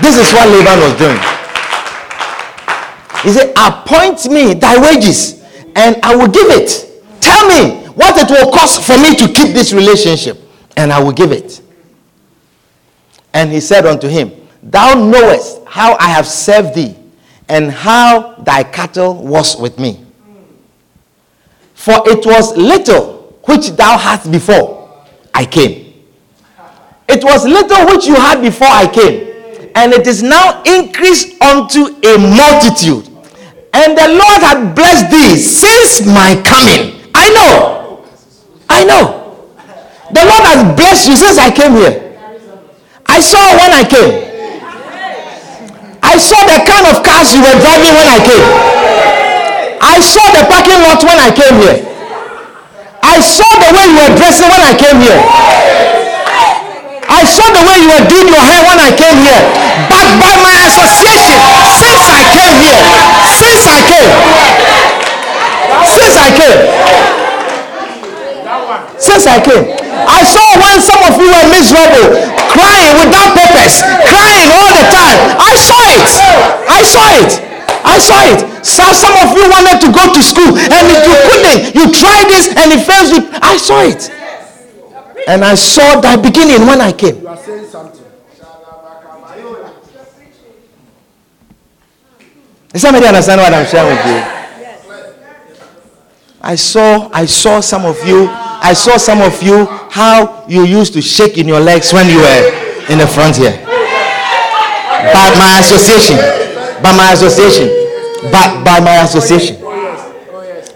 [0.00, 1.20] This is what Laban was doing.
[3.24, 5.42] He said, Appoint me thy wages,
[5.74, 6.85] and I will give it.
[7.26, 10.38] Tell me what it will cost for me to keep this relationship,
[10.76, 11.60] and I will give it.
[13.34, 14.30] And he said unto him,
[14.62, 16.94] Thou knowest how I have served thee,
[17.48, 20.04] and how thy cattle was with me.
[21.74, 25.94] For it was little which thou hadst before I came.
[27.08, 31.86] It was little which you had before I came, and it is now increased unto
[32.06, 33.08] a multitude.
[33.72, 37.05] And the Lord had blessed thee since my coming.
[37.26, 38.06] I know.
[38.70, 39.04] I know.
[40.14, 42.14] The Lord has blessed you since I came here.
[43.10, 44.12] I saw when I came.
[46.06, 48.46] I saw the kind of cars you were driving when I came.
[49.82, 51.82] I saw the parking lot when I came here.
[53.02, 55.18] I saw the way you were dressing when I came here.
[57.10, 59.42] I saw the way you were doing your hair when I came here.
[59.90, 61.34] But by my association,
[61.74, 62.82] since I came here,
[63.34, 64.10] since I came,
[65.90, 67.15] since I came,
[68.98, 69.64] since I came,
[70.06, 72.18] I saw when some of you were miserable,
[72.50, 75.18] crying without purpose, crying all the time.
[75.38, 76.08] I saw it.
[76.66, 77.32] I saw it.
[77.86, 78.40] I saw it.
[78.66, 81.60] So some of you wanted to go to school and if you couldn't.
[81.78, 83.28] You tried this and it fails you.
[83.40, 84.10] I saw it.
[85.28, 87.20] And I saw that beginning when I came.
[87.22, 88.04] You are saying something.
[92.72, 94.35] Does somebody understand what I'm sharing with you?
[96.46, 100.92] I saw, I saw some of you, I saw some of you how you used
[100.94, 102.42] to shake in your legs when you were
[102.86, 103.50] in the front here.
[105.10, 106.14] By my association,
[106.78, 107.66] by my association,
[108.30, 109.58] by, by my association.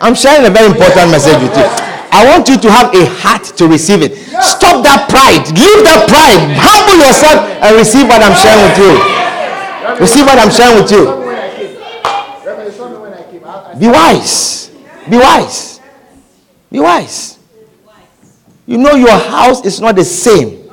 [0.00, 1.62] I'm sharing a very important message with you.
[2.10, 4.18] I want you to have a heart to receive it.
[4.42, 5.46] Stop that pride.
[5.54, 6.50] Leave that pride.
[6.58, 8.98] Humble yourself and receive what I'm sharing with you.
[10.02, 11.14] Receive what I'm sharing with you.
[13.78, 14.69] Be wise.
[15.10, 15.80] Be wise.
[16.70, 17.38] Be wise.
[18.66, 20.70] You know your house is not the same.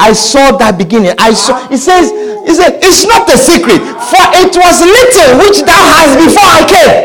[0.00, 1.14] I saw that beginning.
[1.18, 1.70] I saw.
[1.70, 2.10] It says.
[2.48, 6.64] It said it's not a secret, for it was little which thou hast before I
[6.64, 6.96] came.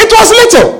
[0.00, 0.78] It was little.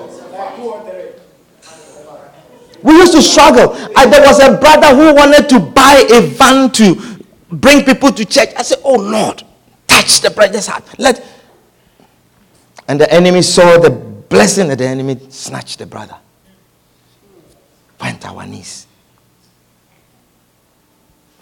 [2.83, 3.75] We used to struggle.
[3.95, 6.95] I, there was a brother who wanted to buy a van to
[7.51, 8.49] bring people to church.
[8.57, 9.43] I said, "Oh Lord,
[9.87, 10.85] touch the brother's heart.
[10.99, 11.23] Let."
[12.89, 16.17] And the enemy saw the blessing that the enemy snatched the brother.
[18.01, 18.87] Went our knees.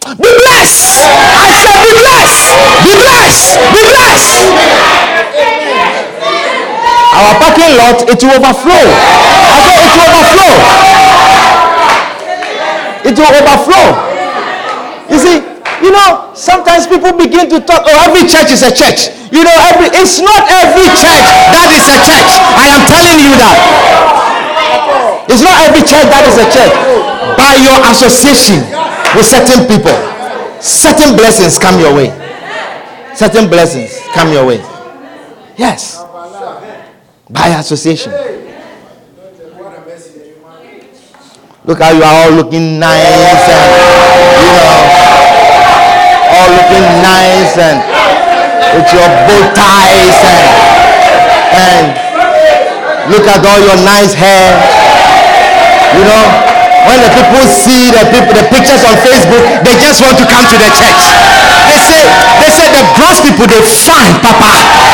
[0.07, 1.03] Be blessed!
[1.03, 2.47] I said, be blessed!
[2.87, 3.59] Be blessed!
[3.75, 4.47] Be blessed!
[7.17, 8.87] Our parking lot, it will overflow.
[8.87, 10.55] I said, it will overflow.
[13.03, 13.87] It will overflow.
[15.11, 15.37] You see,
[15.87, 19.15] you know, sometimes people begin to talk, oh, every church is a church.
[19.31, 21.23] You know, every it's not every church
[21.55, 22.31] that is a church.
[22.59, 23.59] I am telling you that.
[25.31, 26.75] It's not every church that is a church.
[27.39, 28.67] By your association
[29.15, 29.95] with certain people,
[30.59, 32.11] certain blessings come your way.
[33.15, 34.59] Certain blessings come your way.
[35.57, 36.03] Yes.
[37.31, 38.13] By association.
[41.65, 43.71] Look how you are all looking nice and
[44.39, 44.96] you know
[46.37, 47.81] all looking nice and
[48.77, 50.47] with your bow ties and
[51.57, 51.85] and
[53.09, 54.53] look at all your nice hair.
[55.97, 56.25] You know,
[56.85, 60.45] when the people see the people the pictures on Facebook, they just want to come
[60.45, 61.03] to the church.
[61.73, 62.05] They say
[62.45, 64.86] they say the gross people they fine, Papa.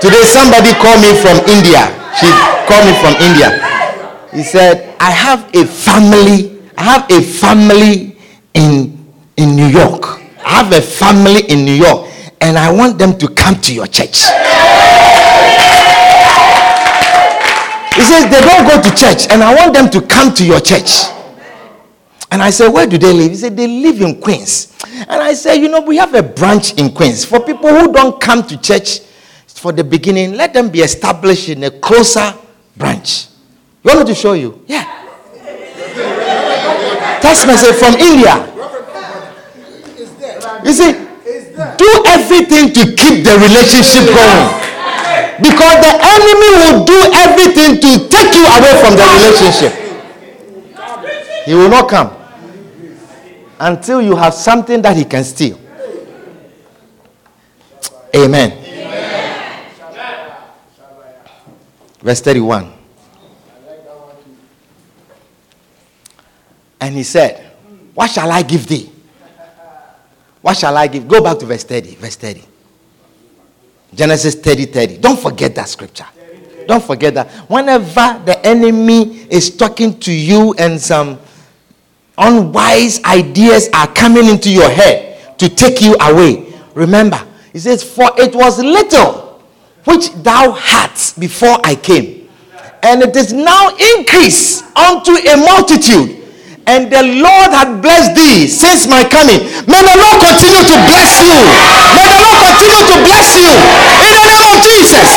[0.00, 1.90] Today somebody called me from India.
[2.18, 2.30] She
[2.70, 3.50] called me from India.
[4.32, 8.16] He said, I have a family, I have a family
[8.54, 8.94] in
[9.36, 10.20] in New York.
[10.44, 12.08] I have a family in New York
[12.40, 14.22] and I want them to come to your church.
[17.94, 20.60] He says they don't go to church and I want them to come to your
[20.60, 21.06] church.
[22.30, 23.30] And I said, Where do they live?
[23.30, 24.76] He said, They live in Queens.
[25.08, 27.24] And I said, You know, we have a branch in Queens.
[27.24, 29.00] For people who don't come to church
[29.58, 32.32] for the beginning, let them be established in a closer
[32.76, 33.26] branch.
[33.82, 34.64] You want me to show you?
[34.66, 34.84] Yeah.
[37.20, 38.46] Text message from India.
[40.64, 40.92] You see,
[41.76, 44.48] do everything to keep the relationship going.
[45.38, 49.72] Because the enemy will do everything to take you away from the relationship.
[51.46, 52.18] He will not come.
[53.60, 55.58] until you have something that he can steal.
[58.14, 58.67] Amen.
[62.08, 62.72] Verse 31.
[66.80, 67.52] And he said,
[67.92, 68.90] What shall I give thee?
[70.40, 71.06] What shall I give?
[71.06, 71.96] Go back to verse 30.
[71.96, 72.42] Verse 30.
[73.92, 74.96] Genesis 30 30.
[74.96, 76.06] Don't forget that scripture.
[76.66, 77.28] Don't forget that.
[77.50, 81.18] Whenever the enemy is talking to you and some
[82.16, 88.10] unwise ideas are coming into your head to take you away, remember, he says, For
[88.16, 89.27] it was little
[89.88, 92.28] which thou hadst before I came,
[92.82, 96.20] and it is now increased unto a multitude.
[96.68, 99.40] And the Lord had blessed thee since my coming.
[99.64, 101.40] May the Lord continue to bless you.
[101.96, 103.48] May the Lord continue to bless you
[104.04, 105.08] in the name of Jesus.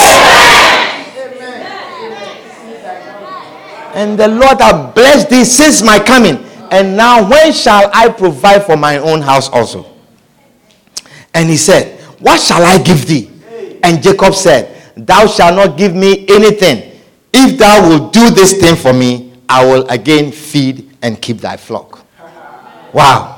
[3.93, 6.45] And the Lord hath blessed thee since my coming.
[6.71, 9.85] And now, when shall I provide for my own house also?
[11.33, 13.30] And he said, What shall I give thee?
[13.83, 16.99] And Jacob said, Thou shalt not give me anything.
[17.33, 21.57] If thou wilt do this thing for me, I will again feed and keep thy
[21.57, 22.05] flock.
[22.93, 23.37] Wow.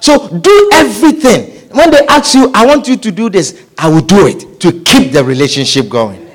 [0.00, 1.68] So do everything.
[1.70, 4.82] When they ask you, I want you to do this, I will do it to
[4.82, 6.28] keep the relationship going.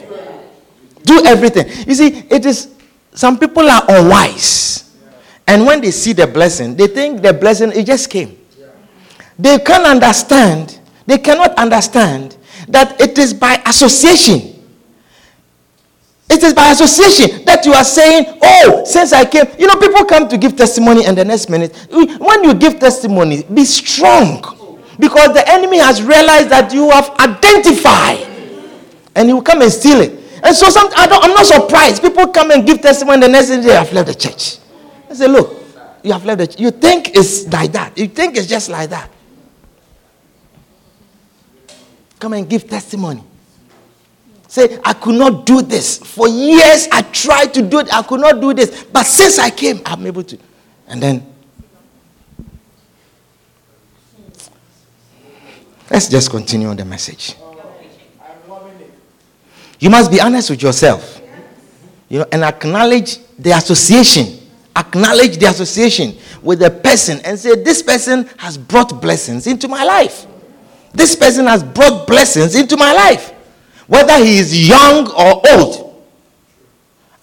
[1.04, 1.68] Do everything.
[1.88, 2.74] You see, it is
[3.14, 4.95] some people are unwise.
[5.48, 8.38] And when they see the blessing, they think the blessing it just came.
[9.39, 12.37] They can't understand, they cannot understand
[12.68, 14.53] that it is by association.
[16.30, 19.45] It is by association that you are saying, Oh, since I came.
[19.57, 23.43] You know, people come to give testimony, and the next minute, when you give testimony,
[23.43, 24.43] be strong.
[24.99, 28.28] Because the enemy has realized that you have identified,
[29.15, 30.11] and he will come and steal it.
[30.43, 32.01] And so some, I I'm not surprised.
[32.01, 34.57] People come and give testimony, and the next day they have left the church.
[35.09, 35.53] I say, Look,
[36.03, 36.59] you have left the church.
[36.59, 37.97] You think it's like that.
[37.97, 39.09] You think it's just like that.
[42.20, 43.24] Come and give testimony.
[44.47, 45.97] Say, I could not do this.
[45.97, 48.86] For years I tried to do it, I could not do this.
[48.86, 50.38] But since I came, I'm able to.
[50.88, 51.34] And then,
[55.91, 57.36] let's just continue on the message.
[59.80, 61.22] You must be honest with yourself.
[62.09, 64.39] You know, and acknowledge the association.
[64.76, 69.84] Acknowledge the association with the person and say, This person has brought blessings into my
[69.84, 70.26] life.
[70.98, 73.34] This person has brought blessings into my life
[73.86, 76.04] whether he is young or old.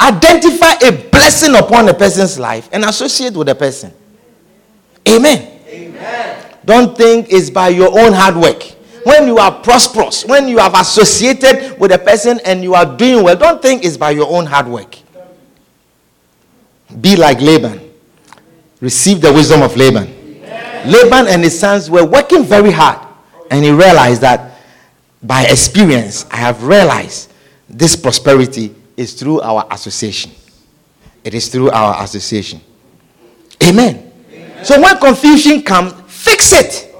[0.01, 3.93] Identify a blessing upon a person's life and associate with the person.
[5.09, 5.61] Amen.
[5.69, 6.57] Amen.
[6.65, 8.63] Don't think it's by your own hard work.
[9.03, 13.25] When you are prosperous, when you have associated with a person and you are doing
[13.25, 14.97] well, don't think it's by your own hard work.
[17.01, 17.81] Be like Laban.
[18.81, 20.05] Receive the wisdom of Laban.
[20.05, 20.91] Amen.
[20.93, 23.04] Laban and his sons were working very hard,
[23.55, 24.59] and he realized that
[25.23, 27.33] by experience, I have realized
[27.69, 30.33] this prosperity is through our association.
[31.23, 32.61] It is through our association.
[33.63, 34.13] Amen.
[34.33, 34.65] Amen.
[34.65, 36.93] So when confusion comes, fix it.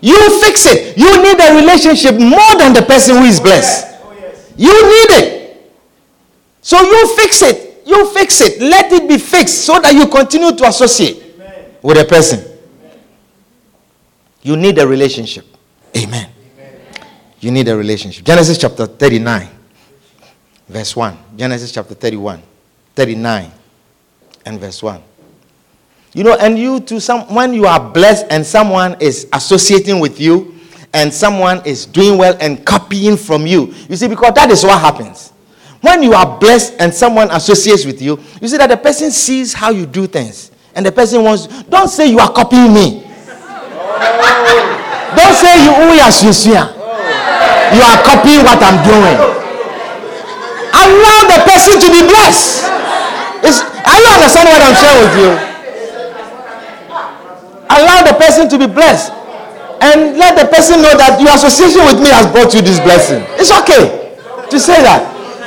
[0.00, 0.98] You fix it.
[0.98, 4.00] You need a relationship more than the person who is blessed.
[4.56, 5.72] You need it.
[6.60, 7.82] So you fix it.
[7.86, 8.60] You fix it.
[8.60, 11.22] Let it be fixed so that you continue to associate
[11.82, 12.51] with a person.
[14.42, 15.46] You need a relationship.
[15.96, 16.28] Amen.
[17.40, 18.24] You need a relationship.
[18.24, 19.48] Genesis chapter 39,
[20.68, 21.18] verse 1.
[21.36, 22.42] Genesis chapter 31,
[22.94, 23.50] 39,
[24.46, 25.02] and verse 1.
[26.14, 30.20] You know, and you to some, when you are blessed and someone is associating with
[30.20, 30.54] you
[30.92, 34.80] and someone is doing well and copying from you, you see, because that is what
[34.80, 35.32] happens.
[35.80, 39.52] When you are blessed and someone associates with you, you see that the person sees
[39.52, 40.52] how you do things.
[40.74, 43.11] And the person wants, don't say you are copying me.
[44.02, 45.14] Oh.
[45.16, 46.10] Don't say you, oh, yeah,
[47.72, 49.18] you are copying what I'm doing.
[50.72, 52.66] Allow the person to be blessed.
[53.44, 55.30] Is, are you understanding what I'm sharing with you?
[57.70, 59.12] Allow the person to be blessed.
[59.82, 63.22] And let the person know that your association with me has brought you this blessing.
[63.38, 64.14] It's okay
[64.50, 65.02] to say that.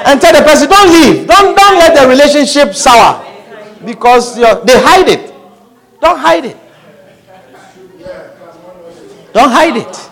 [0.06, 1.28] And tell the person, don't leave.
[1.28, 3.24] Don't, don't let the relationship sour.
[3.86, 5.34] Because they hide it.
[6.02, 6.58] Don't hide it.
[9.36, 10.10] Don't hide it.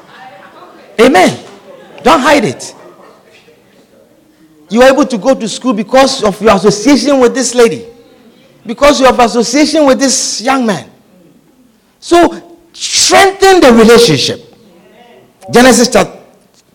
[0.99, 1.45] Amen.
[2.03, 2.75] Don't hide it.
[4.69, 7.87] You are able to go to school because of your association with this lady,
[8.65, 10.91] because you have association with this young man.
[12.01, 14.41] So strengthen the relationship.
[15.53, 16.21] Genesis chapter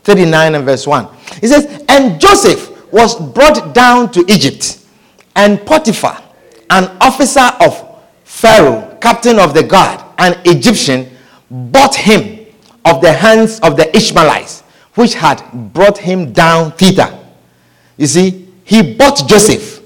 [0.05, 1.07] 39 and verse 1.
[1.43, 4.87] It says, And Joseph was brought down to Egypt,
[5.37, 6.23] and Potiphar,
[6.71, 11.11] an officer of Pharaoh, captain of the guard, an Egyptian,
[11.51, 12.38] bought him
[12.85, 14.63] of the hands of the Ishmaelites,
[14.95, 17.17] which had brought him down thither.
[17.97, 19.83] You see, he bought Joseph.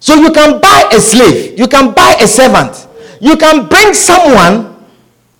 [0.00, 2.88] So you can buy a slave, you can buy a servant,
[3.20, 4.74] you can bring someone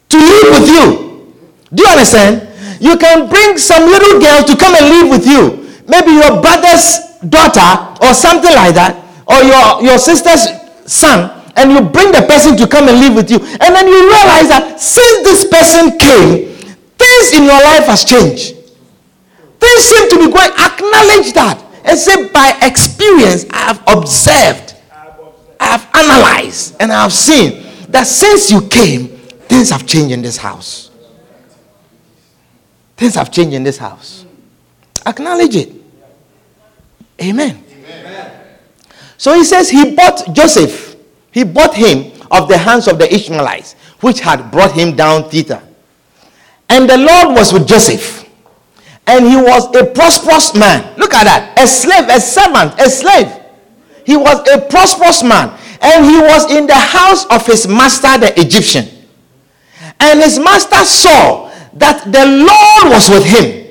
[0.09, 1.35] to live with you.
[1.75, 2.49] Do you understand?
[2.81, 5.67] You can bring some little girl to come and live with you.
[5.89, 6.99] Maybe your brother's
[7.29, 10.47] daughter or something like that, or your, your sister's
[10.87, 13.39] son, and you bring the person to come and live with you.
[13.39, 16.52] And then you realize that since this person came,
[17.13, 18.57] things in your life has changed.
[19.59, 20.51] Things seem to be going.
[20.53, 24.75] Acknowledge that and say, by experience, I have observed,
[25.61, 29.09] I have analyzed, and I have seen that since you came,
[29.49, 30.91] things have changed in this house.
[32.97, 34.25] Things have changed in this house.
[35.05, 35.73] Acknowledge it.
[37.21, 37.65] Amen.
[37.89, 38.47] Amen.
[39.17, 40.97] So he says he bought Joseph,
[41.31, 45.63] he bought him of the hands of the Ishmaelites, which had brought him down thither.
[46.73, 48.27] And the Lord was with Joseph,
[49.07, 50.97] and he was a prosperous man.
[50.97, 53.29] Look at that a slave, a servant, a slave.
[54.07, 55.53] He was a prosperous man,
[55.83, 58.89] and he was in the house of his master, the Egyptian.
[60.01, 63.63] And his master saw that the Lord was with him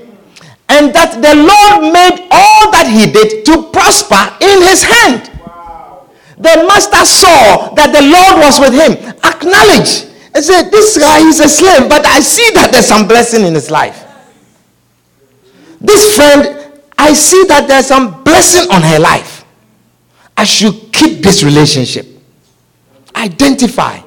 [0.70, 5.26] and that the Lord made all that he did to prosper in his hand.
[6.38, 8.94] The master saw that the Lord was with him.
[9.26, 13.46] Acknowledge and said, This guy is a slave, but I see that there's some blessing
[13.46, 14.06] in his life.
[15.80, 19.44] This friend, I see that there's some blessing on her life.
[20.38, 22.06] I should keep this relationship.
[23.16, 24.02] Identify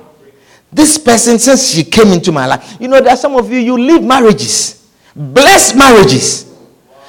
[0.72, 2.76] this person since she came into my life.
[2.80, 6.52] You know, there are some of you, you leave marriages, blessed marriages,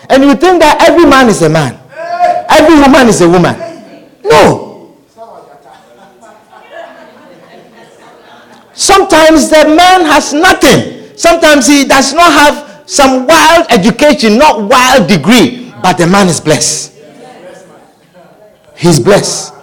[0.10, 1.80] and you think that every man is a man,
[2.50, 3.56] every woman is a woman.
[4.24, 4.65] No.
[8.76, 11.16] Sometimes the man has nothing.
[11.18, 16.40] Sometimes he does not have some wild education, not wild degree, but the man is
[16.42, 16.94] blessed.
[18.76, 19.54] He's blessed.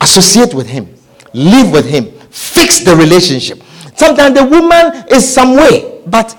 [0.00, 0.94] Associate with him,
[1.34, 3.62] live with him, fix the relationship.
[3.94, 6.36] Sometimes the woman is some way, but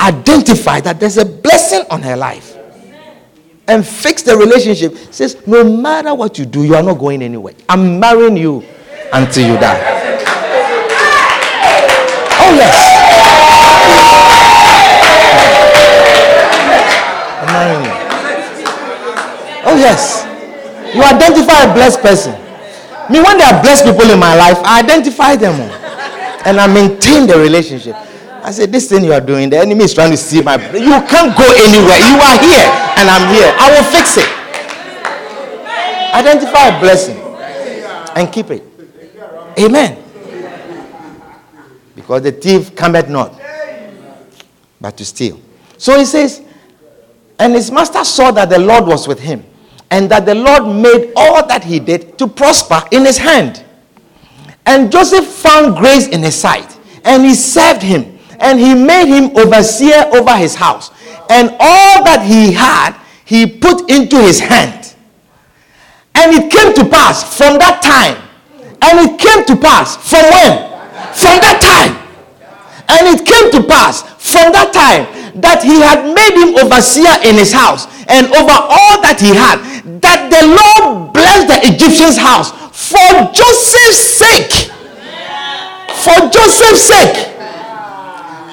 [0.00, 2.56] identify that there's a blessing on her life
[3.66, 4.96] and fix the relationship.
[5.12, 7.54] Says, no matter what you do, you are not going anywhere.
[7.68, 8.64] I'm marrying you
[9.12, 9.97] until you die.
[12.48, 12.76] Oh, yes.
[19.66, 20.24] Oh, yes.
[20.96, 22.32] You identify a blessed person.
[23.12, 25.60] Me, when there are blessed people in my life, I identify them.
[26.46, 27.94] And I maintain the relationship.
[28.42, 30.54] I said, This thing you are doing, the enemy is trying to see my.
[30.72, 32.00] You can't go anywhere.
[32.00, 32.64] You are here,
[32.96, 33.52] and I'm here.
[33.60, 34.28] I will fix it.
[36.14, 37.18] Identify a blessing
[38.16, 38.62] and keep it.
[39.58, 40.07] Amen.
[42.08, 43.38] Because the thief cometh not,
[44.80, 45.38] but to steal.
[45.76, 46.40] So he says,
[47.38, 49.44] and his master saw that the Lord was with him,
[49.90, 53.62] and that the Lord made all that he did to prosper in his hand.
[54.64, 59.36] And Joseph found grace in his sight, and he served him and he made him
[59.36, 60.90] overseer over his house.
[61.30, 64.94] And all that he had, he put into his hand.
[66.14, 68.22] And it came to pass from that time.
[68.80, 70.77] And it came to pass from when?
[71.14, 71.94] From that time.
[72.88, 75.06] And it came to pass from that time
[75.40, 79.60] that he had made him overseer in his house and over all that he had,
[80.00, 84.72] that the Lord blessed the Egyptian's house for Joseph's sake.
[86.00, 87.38] For Joseph's sake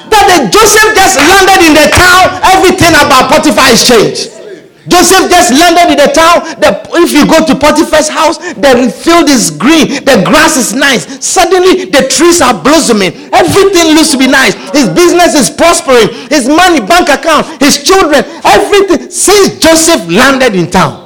[0.10, 4.45] that the Joseph just landed in the town, everything about Potiphar is changed.
[4.88, 6.46] Joseph just landed in the town.
[6.62, 6.70] The,
[7.02, 11.10] if you go to Potiphar's house, the field is green, the grass is nice.
[11.26, 13.14] Suddenly, the trees are blossoming.
[13.34, 14.54] Everything looks to be nice.
[14.72, 16.10] His business is prospering.
[16.30, 19.10] His money, bank account, his children, everything.
[19.10, 21.02] Since Joseph landed in town,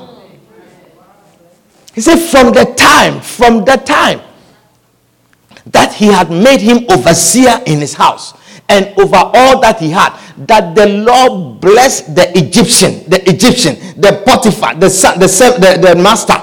[1.94, 4.22] he said, from the time, from the time
[5.68, 8.34] that he had made him overseer in his house,
[8.68, 10.16] and over all that he had,
[10.48, 15.96] that the Lord blessed the Egyptian, the Egyptian, the Potiphar, the son, the, the, the
[16.02, 16.36] master,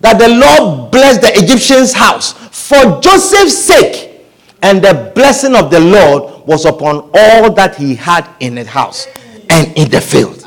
[0.00, 4.26] that the Lord blessed the Egyptian's house for Joseph's sake,
[4.62, 9.06] and the blessing of the Lord was upon all that he had in the house
[9.50, 10.44] and in the field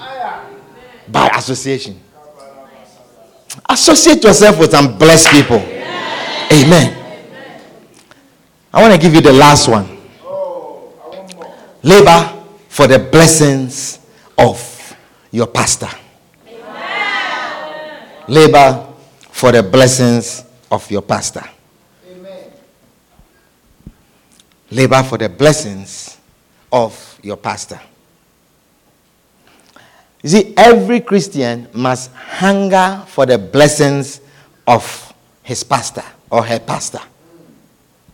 [1.08, 2.00] by association.
[3.70, 5.58] Associate yourself with some blessed people.
[5.58, 6.98] Amen.
[8.74, 9.98] I want to give you the last one
[11.84, 12.41] labor
[12.72, 14.00] for the blessings
[14.38, 14.96] of
[15.30, 15.90] your pastor.
[16.48, 18.08] Amen.
[18.30, 18.88] Labor
[19.30, 21.44] for the blessings of your pastor.
[22.10, 22.50] Amen.
[24.70, 26.18] labor for the blessings
[26.72, 27.78] of your pastor.
[30.24, 34.22] You see, every Christian must hunger for the blessings
[34.66, 35.14] of
[35.44, 37.02] his pastor or her pastor.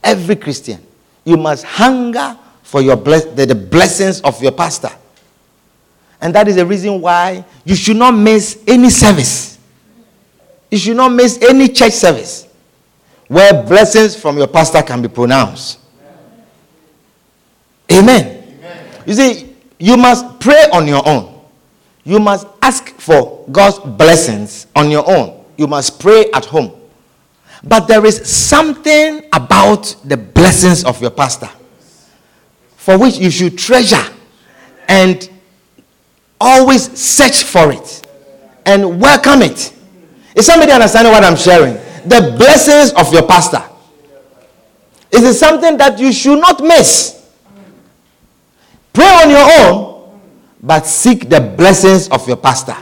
[0.03, 0.83] Every Christian.
[1.23, 4.89] You must hunger for your bless- the, the blessings of your pastor.
[6.19, 9.57] And that is the reason why you should not miss any service.
[10.69, 12.45] You should not miss any church service
[13.29, 15.79] where blessings from your pastor can be pronounced.
[17.89, 18.59] Amen.
[19.05, 21.39] You see, you must pray on your own.
[22.03, 25.45] You must ask for God's blessings on your own.
[25.55, 26.73] You must pray at home.
[27.63, 31.49] But there is something about the blessings of your pastor
[32.87, 34.01] for which you should treasure
[34.87, 35.29] and
[36.39, 38.07] always search for it
[38.65, 39.73] and welcome it.
[40.33, 41.73] Is somebody understanding what I'm sharing?
[42.07, 43.61] The blessings of your pastor.
[45.11, 47.29] It is something that you should not miss.
[48.93, 50.21] Pray on your own,
[50.63, 52.77] but seek the blessings of your pastor.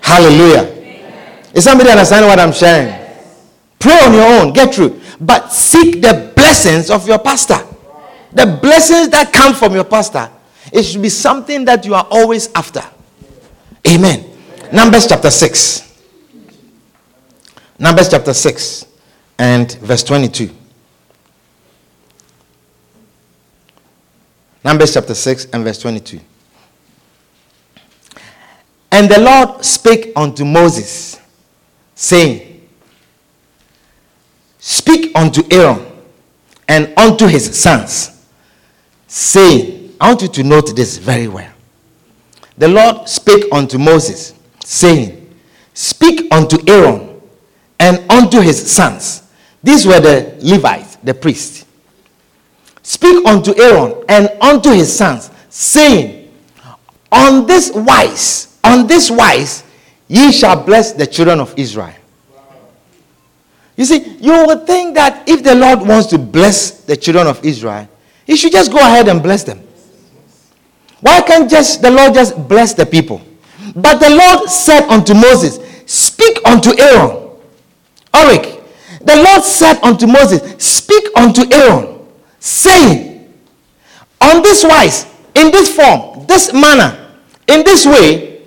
[0.00, 0.64] Hallelujah.
[1.52, 2.94] Is somebody understanding what I'm sharing?
[3.78, 5.02] Pray on your own, get through.
[5.20, 7.62] But seek the blessings of your pastor.
[8.32, 10.30] The blessings that come from your pastor.
[10.72, 12.82] It should be something that you are always after.
[13.86, 14.24] Amen.
[14.72, 15.92] Numbers chapter 6.
[17.78, 18.86] Numbers chapter 6
[19.38, 20.50] and verse 22.
[24.64, 26.20] Numbers chapter 6 and verse 22.
[28.92, 31.20] And the Lord spake unto Moses,
[31.94, 32.68] saying,
[34.58, 35.84] Speak unto Aaron
[36.68, 38.11] and unto his sons,
[39.12, 41.52] saying, I want you to note this very well.
[42.56, 44.32] The Lord spake unto Moses,
[44.64, 45.34] saying,
[45.74, 47.20] Speak unto Aaron
[47.78, 49.22] and unto his sons.
[49.62, 51.66] These were the Levites, the priests.
[52.82, 56.32] Speak unto Aaron and unto his sons, saying,
[57.10, 59.62] On this wise, on this wise,
[60.08, 61.94] ye shall bless the children of Israel.
[63.76, 67.44] You see, you would think that if the Lord wants to bless the children of
[67.44, 67.88] Israel,
[68.32, 69.62] he should just go ahead and bless them.
[71.00, 73.20] Why can't just the Lord just bless the people?
[73.76, 77.28] But the Lord said unto Moses, Speak unto Aaron.
[78.14, 78.64] Oric,
[79.04, 82.08] the Lord said unto Moses, Speak unto Aaron,
[82.38, 83.30] saying,
[84.22, 85.04] On this wise,
[85.34, 87.14] in this form, this manner,
[87.48, 88.40] in this way,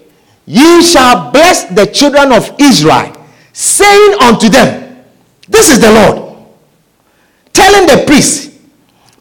[0.47, 3.15] ye shall bless the children of Israel,
[3.53, 5.05] saying unto them,
[5.47, 6.37] This is the Lord.
[7.53, 8.54] Telling the priest,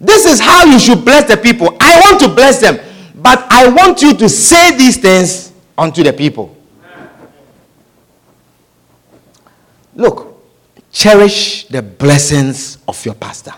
[0.05, 1.77] This is how you should bless the people.
[1.81, 2.79] I want to bless them,
[3.15, 6.55] but I want you to say these things unto the people.
[9.95, 10.43] Look,
[10.93, 13.55] cherish the blessings of your pastor.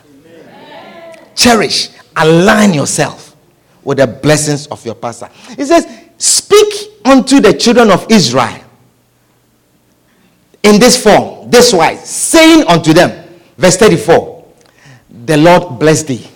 [1.34, 3.36] Cherish, align yourself
[3.82, 5.28] with the blessings of your pastor.
[5.56, 5.86] He says,
[6.18, 8.62] Speak unto the children of Israel
[10.62, 13.28] in this form, this wise, saying unto them,
[13.58, 14.44] verse 34,
[15.24, 16.26] The Lord bless thee.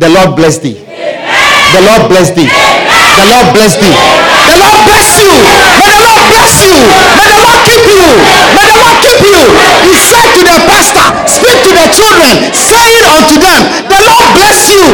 [0.00, 0.80] The Lord bless thee.
[0.80, 2.48] The Lord bless thee.
[2.48, 3.92] The Lord bless thee.
[3.92, 5.28] The Lord bless you.
[5.76, 6.72] May the Lord bless you.
[7.20, 8.08] May the Lord keep you.
[8.56, 9.44] May the Lord keep you.
[9.84, 13.60] He said to the pastor, Speak to the children, saying unto them,
[13.92, 14.88] The Lord bless you.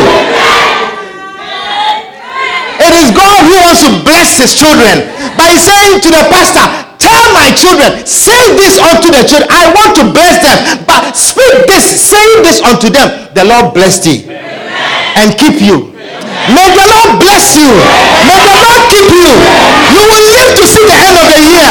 [2.82, 5.06] It is God who wants to bless his children.
[5.38, 6.66] By saying to the pastor,
[6.98, 9.46] Tell my children, say this unto the children.
[9.54, 13.30] I want to bless them, but speak this, saying this unto them.
[13.38, 14.55] The Lord bless thee
[15.16, 15.92] and keep you.
[16.52, 17.72] May the Lord bless you.
[18.28, 19.32] May the Lord keep you.
[19.96, 21.70] You will live to see the end of the year.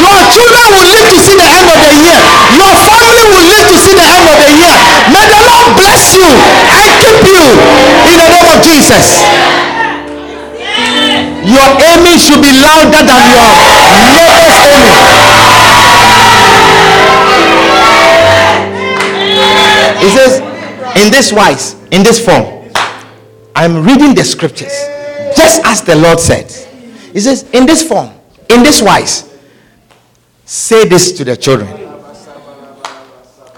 [0.00, 2.18] Your children will live to see the end of the year.
[2.56, 4.76] Your family will live to see the end of the year.
[5.12, 7.44] May the Lord bless you and keep you
[8.08, 9.20] in the name of Jesus.
[11.44, 13.48] Your aiming should be louder than your
[14.16, 14.96] neighbor's aiming.
[20.00, 20.40] He says,
[20.96, 22.57] in this wise, in this form,
[23.58, 24.70] I'm reading the scriptures
[25.34, 26.46] just as the Lord said.
[27.10, 28.14] He says, in this form,
[28.48, 29.26] in this wise,
[30.46, 31.66] say this to the children.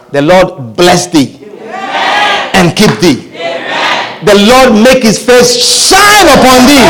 [0.08, 1.36] The Lord bless thee
[2.56, 3.28] and keep thee.
[4.24, 6.88] The Lord make his face shine upon thee.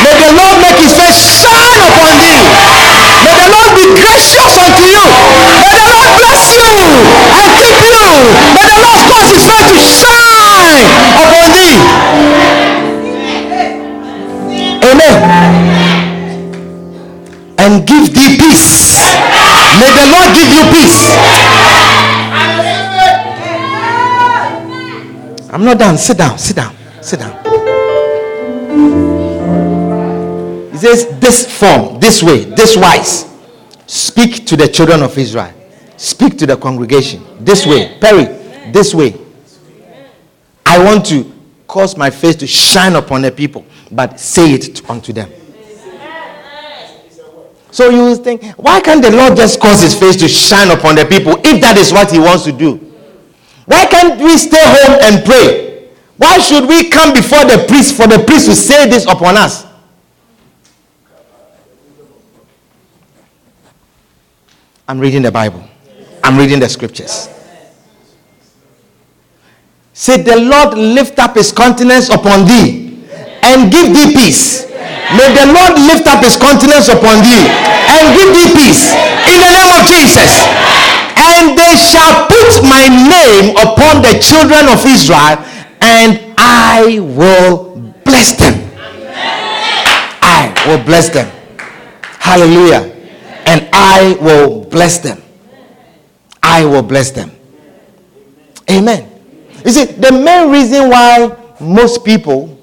[0.00, 2.40] May the Lord make his face shine upon thee.
[3.20, 5.04] May the Lord be gracious unto you.
[5.60, 8.00] May the Lord bless you and keep you.
[8.56, 10.47] May the Lord cause his face to shine
[11.22, 11.76] upon thee.
[14.88, 15.16] Amen.
[17.58, 18.98] And give thee peace.
[19.78, 20.98] May the Lord give you peace.
[25.50, 25.96] I'm not done.
[25.98, 27.34] Sit down, sit down, sit down.
[30.72, 33.26] He says, This form, this way, this wise.
[33.86, 35.52] Speak to the children of Israel.
[35.96, 37.24] Speak to the congregation.
[37.40, 37.98] This way.
[38.00, 38.26] Perry,
[38.70, 39.14] this way.
[40.68, 41.24] I want to
[41.66, 45.32] cause my face to shine upon the people, but say it unto them.
[47.70, 51.06] So you think, why can't the Lord just cause his face to shine upon the
[51.06, 52.76] people if that is what he wants to do?
[53.64, 55.88] Why can't we stay home and pray?
[56.18, 59.64] Why should we come before the priest for the priest to say this upon us?
[64.86, 65.64] I'm reading the Bible.
[66.22, 67.28] I'm reading the scriptures.
[69.98, 73.02] Say, the Lord lift up his countenance upon thee
[73.42, 74.70] and give thee peace.
[75.18, 78.94] May the Lord lift up his countenance upon thee and give thee peace
[79.26, 80.46] in the name of Jesus.
[81.18, 85.42] And they shall put my name upon the children of Israel,
[85.82, 88.54] and I will bless them.
[90.22, 91.28] I will bless them.
[92.20, 92.94] Hallelujah.
[93.46, 95.20] And I will bless them.
[96.40, 97.32] I will bless them.
[98.70, 99.07] Amen.
[99.68, 102.58] You see, the main reason why most people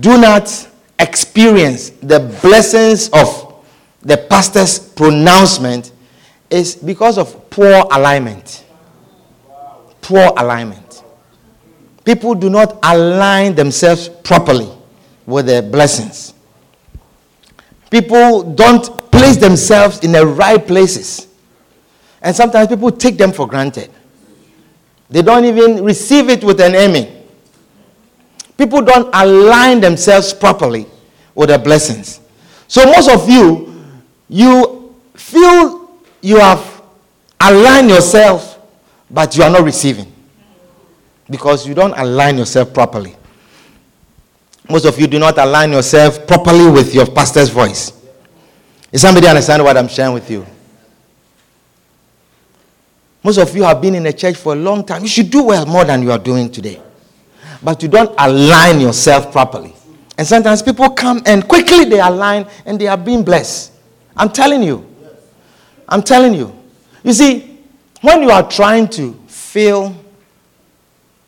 [0.00, 3.62] do not experience the blessings of
[4.02, 5.92] the pastor's pronouncement
[6.50, 8.64] is because of poor alignment.
[10.00, 11.04] Poor alignment.
[12.04, 14.72] People do not align themselves properly
[15.26, 16.34] with their blessings.
[17.92, 21.28] People don't place themselves in the right places.
[22.20, 23.92] And sometimes people take them for granted.
[25.10, 27.16] They don't even receive it with an amen.
[28.56, 30.86] People don't align themselves properly
[31.34, 32.20] with the blessings.
[32.68, 33.84] So most of you,
[34.28, 35.90] you feel
[36.20, 36.82] you have
[37.40, 38.58] aligned yourself,
[39.10, 40.12] but you are not receiving.
[41.28, 43.16] Because you don't align yourself properly.
[44.68, 47.92] Most of you do not align yourself properly with your pastor's voice.
[48.92, 50.46] Is somebody understand what I'm sharing with you?
[53.22, 55.02] Most of you have been in a church for a long time.
[55.02, 56.80] You should do well more than you are doing today.
[57.62, 59.74] But you don't align yourself properly.
[60.16, 63.72] And sometimes people come and quickly they align and they are being blessed.
[64.16, 64.86] I'm telling you.
[65.88, 66.54] I'm telling you.
[67.02, 67.58] You see,
[68.00, 69.94] when you are trying to fill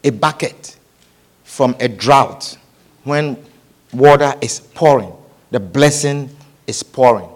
[0.04, 0.76] a bucket
[1.44, 2.56] from a drought,
[3.04, 3.42] when
[3.92, 5.12] water is pouring,
[5.50, 6.34] the blessing
[6.66, 7.28] is pouring,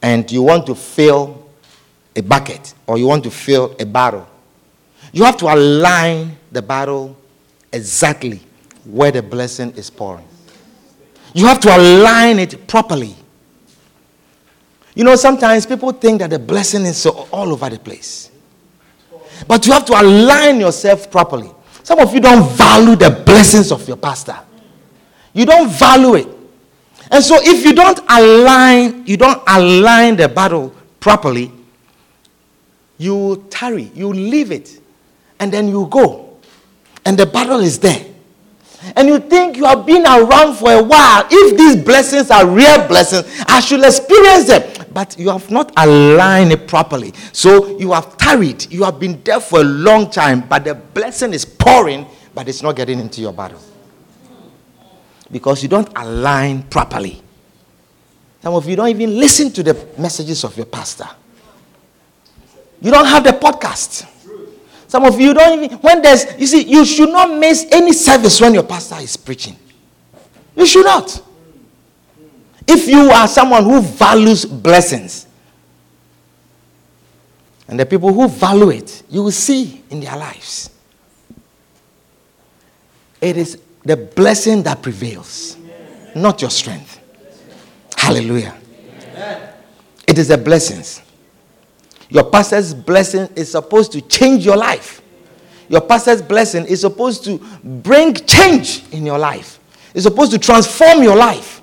[0.00, 1.45] and you want to fill
[2.16, 4.26] a bucket or you want to fill a barrel,
[5.12, 7.16] you have to align the barrel
[7.72, 8.40] exactly
[8.84, 10.26] where the blessing is pouring.
[11.34, 13.14] You have to align it properly.
[14.94, 18.30] You know, sometimes people think that the blessing is all over the place.
[19.46, 21.50] But you have to align yourself properly.
[21.82, 24.36] Some of you don't value the blessings of your pastor.
[25.34, 26.28] You don't value it.
[27.10, 31.52] And so if you don't align, you don't align the battle properly,
[32.98, 34.80] you tarry, you leave it,
[35.38, 36.38] and then you go.
[37.04, 38.04] And the battle is there.
[38.94, 41.26] And you think you have been around for a while.
[41.30, 44.86] If these blessings are real blessings, I should experience them.
[44.92, 47.12] But you have not aligned it properly.
[47.32, 48.70] So you have tarried.
[48.72, 52.62] You have been there for a long time, but the blessing is pouring, but it's
[52.62, 53.60] not getting into your battle.
[55.30, 57.22] Because you don't align properly.
[58.42, 61.08] Some of you don't even listen to the messages of your pastor.
[62.80, 64.06] You don't have the podcast.
[64.88, 68.40] Some of you don't even, when there's, you see, you should not miss any service
[68.40, 69.56] when your pastor is preaching.
[70.54, 71.22] You should not.
[72.66, 75.26] If you are someone who values blessings,
[77.68, 80.70] and the people who value it, you will see in their lives.
[83.20, 85.56] It is the blessing that prevails,
[86.14, 87.00] not your strength.
[87.96, 88.54] Hallelujah.
[90.06, 91.02] It is the blessings.
[92.08, 95.02] Your pastor's blessing is supposed to change your life.
[95.68, 99.58] Your pastor's blessing is supposed to bring change in your life.
[99.94, 101.60] It's supposed to transform your life.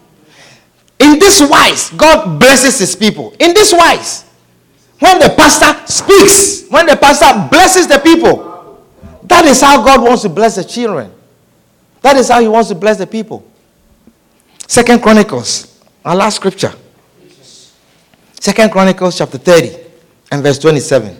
[1.00, 3.34] In this wise, God blesses his people.
[3.39, 4.26] In this wise,
[5.00, 8.84] when the pastor speaks, when the pastor blesses the people,
[9.24, 11.12] that is how God wants to bless the children.
[12.02, 13.46] That is how he wants to bless the people.
[14.68, 16.74] Second Chronicles, our last scripture.
[18.39, 19.83] Second Chronicles chapter 30
[20.34, 21.16] and verse 27.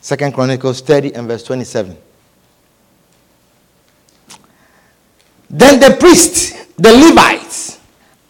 [0.00, 1.98] Second Chronicles 30 and verse 27.
[5.50, 7.80] Then the priest, the Levites,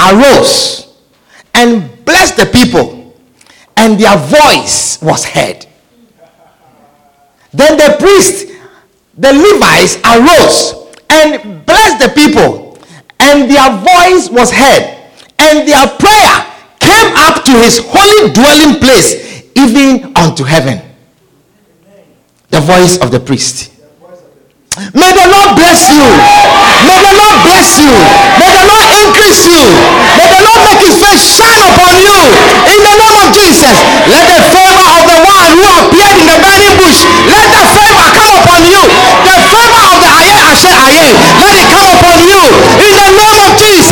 [0.00, 0.96] arose
[1.52, 3.14] and blessed the people,
[3.76, 5.66] and their voice was heard.
[7.52, 8.46] Then the priest
[9.18, 12.78] the Levites arose and blessed the people,
[13.20, 14.96] and their voice was heard,
[15.38, 16.47] and their prayer
[16.88, 20.80] came up to his holy dwelling place, even unto heaven.
[22.48, 23.76] The voice of the priest.
[24.94, 26.06] May the Lord bless you.
[26.86, 27.92] May the Lord bless you.
[28.40, 29.64] May the Lord increase you.
[30.16, 32.16] May the Lord make his face shine upon you.
[32.72, 33.74] In the name of Jesus.
[34.06, 38.06] Let the favor of the one who appeared in the burning bush, let the favor
[38.16, 38.80] come upon you.
[39.28, 41.10] The favor of the Aye Ashe Aye,
[41.42, 42.40] let it come upon you.
[42.78, 43.87] In the name of Jesus.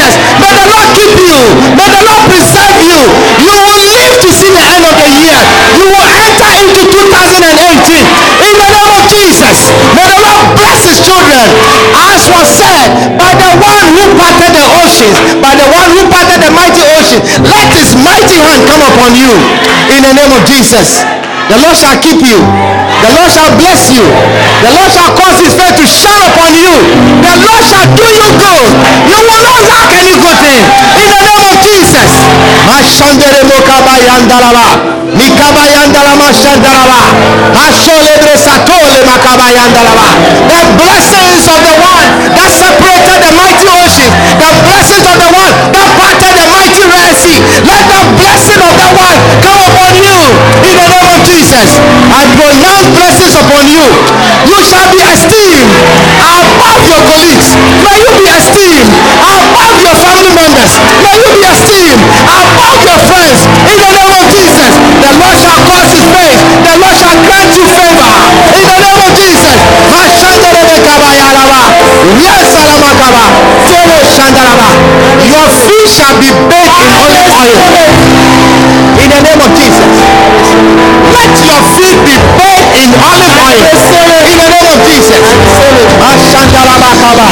[1.07, 1.39] Keep you.
[1.79, 2.99] May the Lord preserve you.
[3.47, 5.39] You will live to see the end of the year.
[5.79, 8.03] You will enter into 2018.
[8.43, 9.71] In the name of Jesus.
[9.95, 11.47] May the Lord bless his children.
[11.95, 16.43] As was said by the one who parted the oceans, by the one who parted
[16.43, 19.31] the mighty ocean, let his mighty hand come upon you.
[19.95, 21.07] In the name of Jesus.
[21.47, 22.43] The Lord shall keep you.
[23.03, 24.07] The Lord shall bless you.
[24.65, 26.73] The Lord shall cause his face to shine upon you.
[27.23, 28.69] The Lord shall do you good.
[29.11, 30.63] You will not lack any good thing.
[31.01, 32.11] In the name of Jesus.
[32.67, 34.67] Mashandere mokaba yandalaba.
[35.17, 37.01] Mikaba yandalama shandalaba.
[37.63, 40.07] Asholebre satole makaba yandalaba.
[40.51, 44.11] The blessings of the one that separated the mighty ocean.
[44.41, 47.39] The blessings of the one that parted the mighty Red Sea.
[47.65, 50.19] Let the blessing of the one come upon you.
[50.67, 51.69] In the name of Jesus.
[52.17, 53.85] I pronounce blessings upon you.
[54.49, 55.69] You shall be esteemed
[56.25, 57.49] above your colleagues.
[57.85, 60.73] May you be esteemed above your family members.
[61.05, 63.41] May you be esteemed above your friends.
[63.69, 64.73] In the name of Jesus.
[64.81, 66.41] The Lord shall cause his face.
[66.65, 68.11] The Lord shall grant you favor.
[68.57, 69.57] In the name of Jesus.
[75.27, 77.57] Your feet shall be bathed in olive oil.
[78.97, 79.95] In the name of Jesus.
[81.13, 82.15] Let your feet be
[82.83, 83.65] in olive oil.
[84.29, 85.25] In the name of Jesus.
[86.11, 87.27] Ashandarabakaba.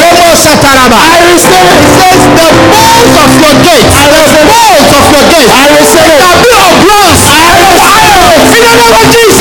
[0.00, 0.98] Remo sataraba.
[1.04, 3.98] It It says the balls of your gates.
[4.32, 5.52] The balls of your gates.
[6.18, 7.24] Shall be of bronze.
[8.56, 9.37] In the name of Jesus.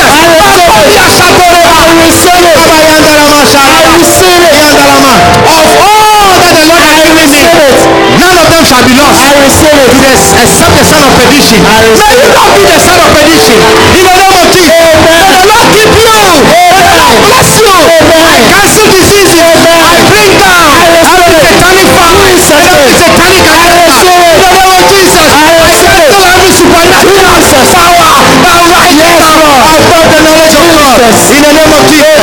[9.55, 9.95] Be lost.
[10.03, 11.59] Yes, except the son of perdition.
[11.63, 13.57] May you not be the son of perdition.
[13.95, 14.75] In the name of Jesus.
[15.07, 16.11] May the Lord keep you.
[16.51, 17.71] May the Lord bless you.
[17.71, 19.59] I cancel diseases.
[19.63, 20.67] I bring down
[20.99, 23.87] every satanic family, every satanic agenda.
[23.87, 25.27] In the name of Jesus.
[25.31, 27.39] I cancel every supernatural
[27.71, 28.11] power
[28.43, 29.31] that right now
[29.79, 30.99] above the knowledge of God.
[31.07, 32.19] In the name of Jesus.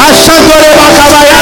[0.00, 1.34] Ashantore bakabaya.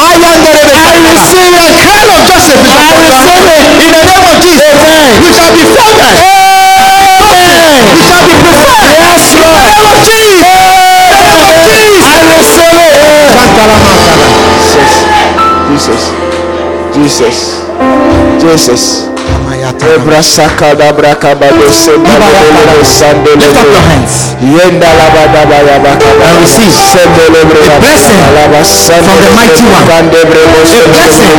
[0.00, 1.12] Mayandore bekabaya.
[1.52, 3.52] The crown of Joseph is upon you.
[3.82, 5.41] In the name of Jesus.
[5.52, 7.36] You shall be favored.
[7.84, 8.92] You shall be preferred.
[8.96, 9.60] Yes, Lord.
[9.60, 10.48] In the name of Jesus.
[10.92, 12.06] In the name of Jesus.
[12.08, 13.12] I receive it.
[15.72, 16.02] Jesus.
[16.94, 17.36] Jesus.
[18.42, 19.21] Jesus.
[19.32, 24.34] Ebra sakada braka bado sendele sandele Lift up your hands.
[24.40, 26.06] yenda la bada baya baka
[26.40, 28.20] receive sendele bre blessing
[29.04, 29.84] from the mighty one.
[29.88, 31.32] kande bre mo A blessing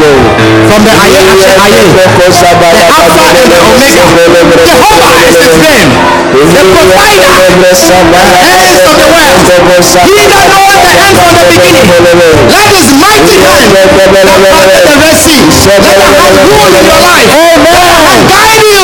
[0.69, 1.21] from the Aye
[1.63, 1.87] Aye.
[1.93, 2.05] The
[2.93, 4.01] Alpha and the Omega.
[4.65, 5.91] Jehovah is his name.
[6.33, 7.29] The provider.
[7.33, 7.93] Of the world.
[9.33, 12.37] He that the end from the beginning.
[12.49, 15.43] Let his mighty hand that parted the Red Sea.
[15.67, 17.82] Let the hand rule in your life.
[17.83, 18.79] Let the hand guide you.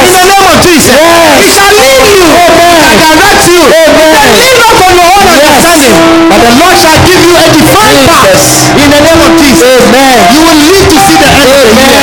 [0.00, 0.96] In the name of Jesus.
[1.36, 2.24] He shall lead you.
[2.24, 3.60] And direct you.
[3.60, 5.92] And lean not on your own understanding.
[6.32, 8.40] But the Lord shall give you a divine path.
[8.80, 9.76] In the name of Jesus.
[9.92, 10.24] Amen.
[10.32, 12.00] You will live to see the end of the year.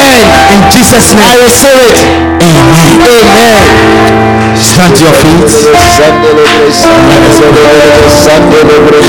[0.53, 1.25] In Jesus' name.
[1.25, 2.05] I receive it.
[2.38, 3.01] Amen.
[3.01, 4.61] Amen.
[4.61, 5.57] Stand to your feet.
[8.27, 8.99] sandele oh, bre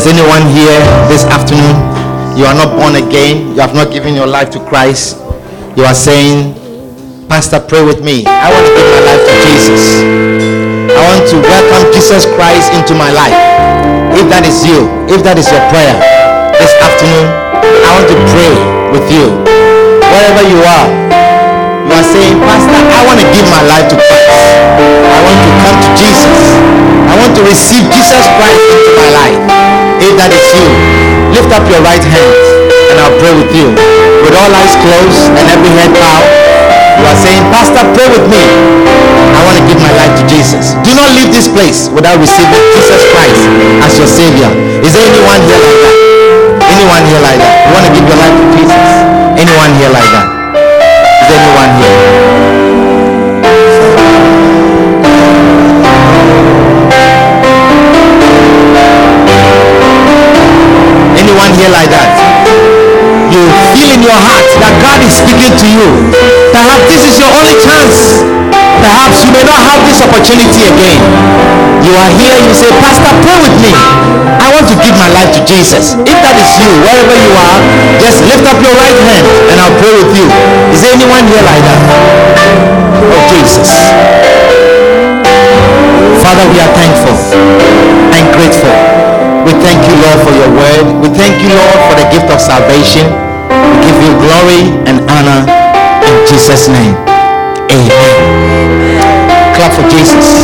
[0.00, 0.80] there's anyone here
[1.12, 1.76] this afternoon,
[2.32, 5.20] you are not born again, you have not given your life to Christ,
[5.76, 6.56] you are saying,
[7.28, 8.24] Pastor, pray with me.
[8.24, 10.00] I want to give my life to Jesus.
[10.96, 13.36] I want to welcome Jesus Christ into my life.
[14.16, 15.92] If that is you, if that is your prayer
[16.56, 17.28] this afternoon,
[17.60, 18.52] I want to pray
[18.96, 19.36] with you.
[20.08, 20.88] Wherever you are,
[21.84, 24.32] you are saying, Pastor, I want to give my life to Christ.
[24.80, 26.40] I want to come to Jesus.
[27.04, 29.39] I want to receive Jesus Christ into my life.
[30.20, 30.68] That is you,
[31.32, 32.32] lift up your right hand
[32.92, 33.72] and I'll pray with you.
[34.20, 36.28] With all eyes closed and every head bowed,
[37.00, 38.44] you are saying, Pastor, pray with me.
[39.32, 40.76] I want to give my life to Jesus.
[40.84, 43.48] Do not leave this place without receiving Jesus Christ
[43.80, 44.52] as your Savior.
[44.84, 45.96] Is there anyone here like that?
[46.68, 47.52] Anyone here like that?
[47.64, 48.84] You want to give your life to Jesus?
[49.40, 50.26] Anyone here like that?
[51.24, 52.29] Is there anyone here?
[65.60, 65.88] To you.
[66.56, 68.24] Perhaps this is your only chance.
[68.80, 71.00] Perhaps you may not have this opportunity again.
[71.84, 73.68] You are here, you say, Pastor, pray with me.
[74.40, 76.00] I want to give my life to Jesus.
[76.00, 77.60] If that is you, wherever you are,
[78.00, 80.26] just lift up your right hand and I'll pray with you.
[80.72, 81.80] Is there anyone here like that?
[83.12, 83.68] Oh, Jesus.
[86.24, 87.16] Father, we are thankful
[88.16, 88.72] and grateful.
[89.44, 91.04] We thank you, Lord, for your word.
[91.04, 93.29] We thank you, Lord, for the gift of salvation.
[93.84, 95.40] Give you glory and honor
[96.06, 96.94] in Jesus' name.
[97.70, 99.54] Amen.
[99.54, 100.40] Clap for Jesus.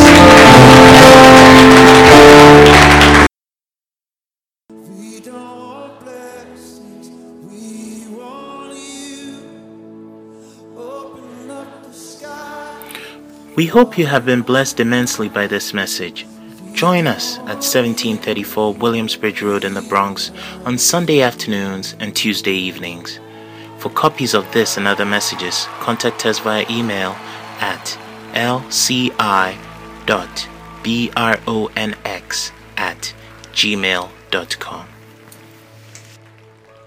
[13.56, 16.26] We hope you have been blessed immensely by this message.
[16.74, 20.30] Join us at 1734 Williamsbridge Road in the Bronx
[20.66, 23.18] on Sunday afternoons and Tuesday evenings.
[23.86, 27.12] For copies of this and other messages, contact us via email
[27.60, 27.96] at
[28.32, 29.12] lci.bronx
[32.76, 33.14] at
[33.52, 34.95] gmail.com.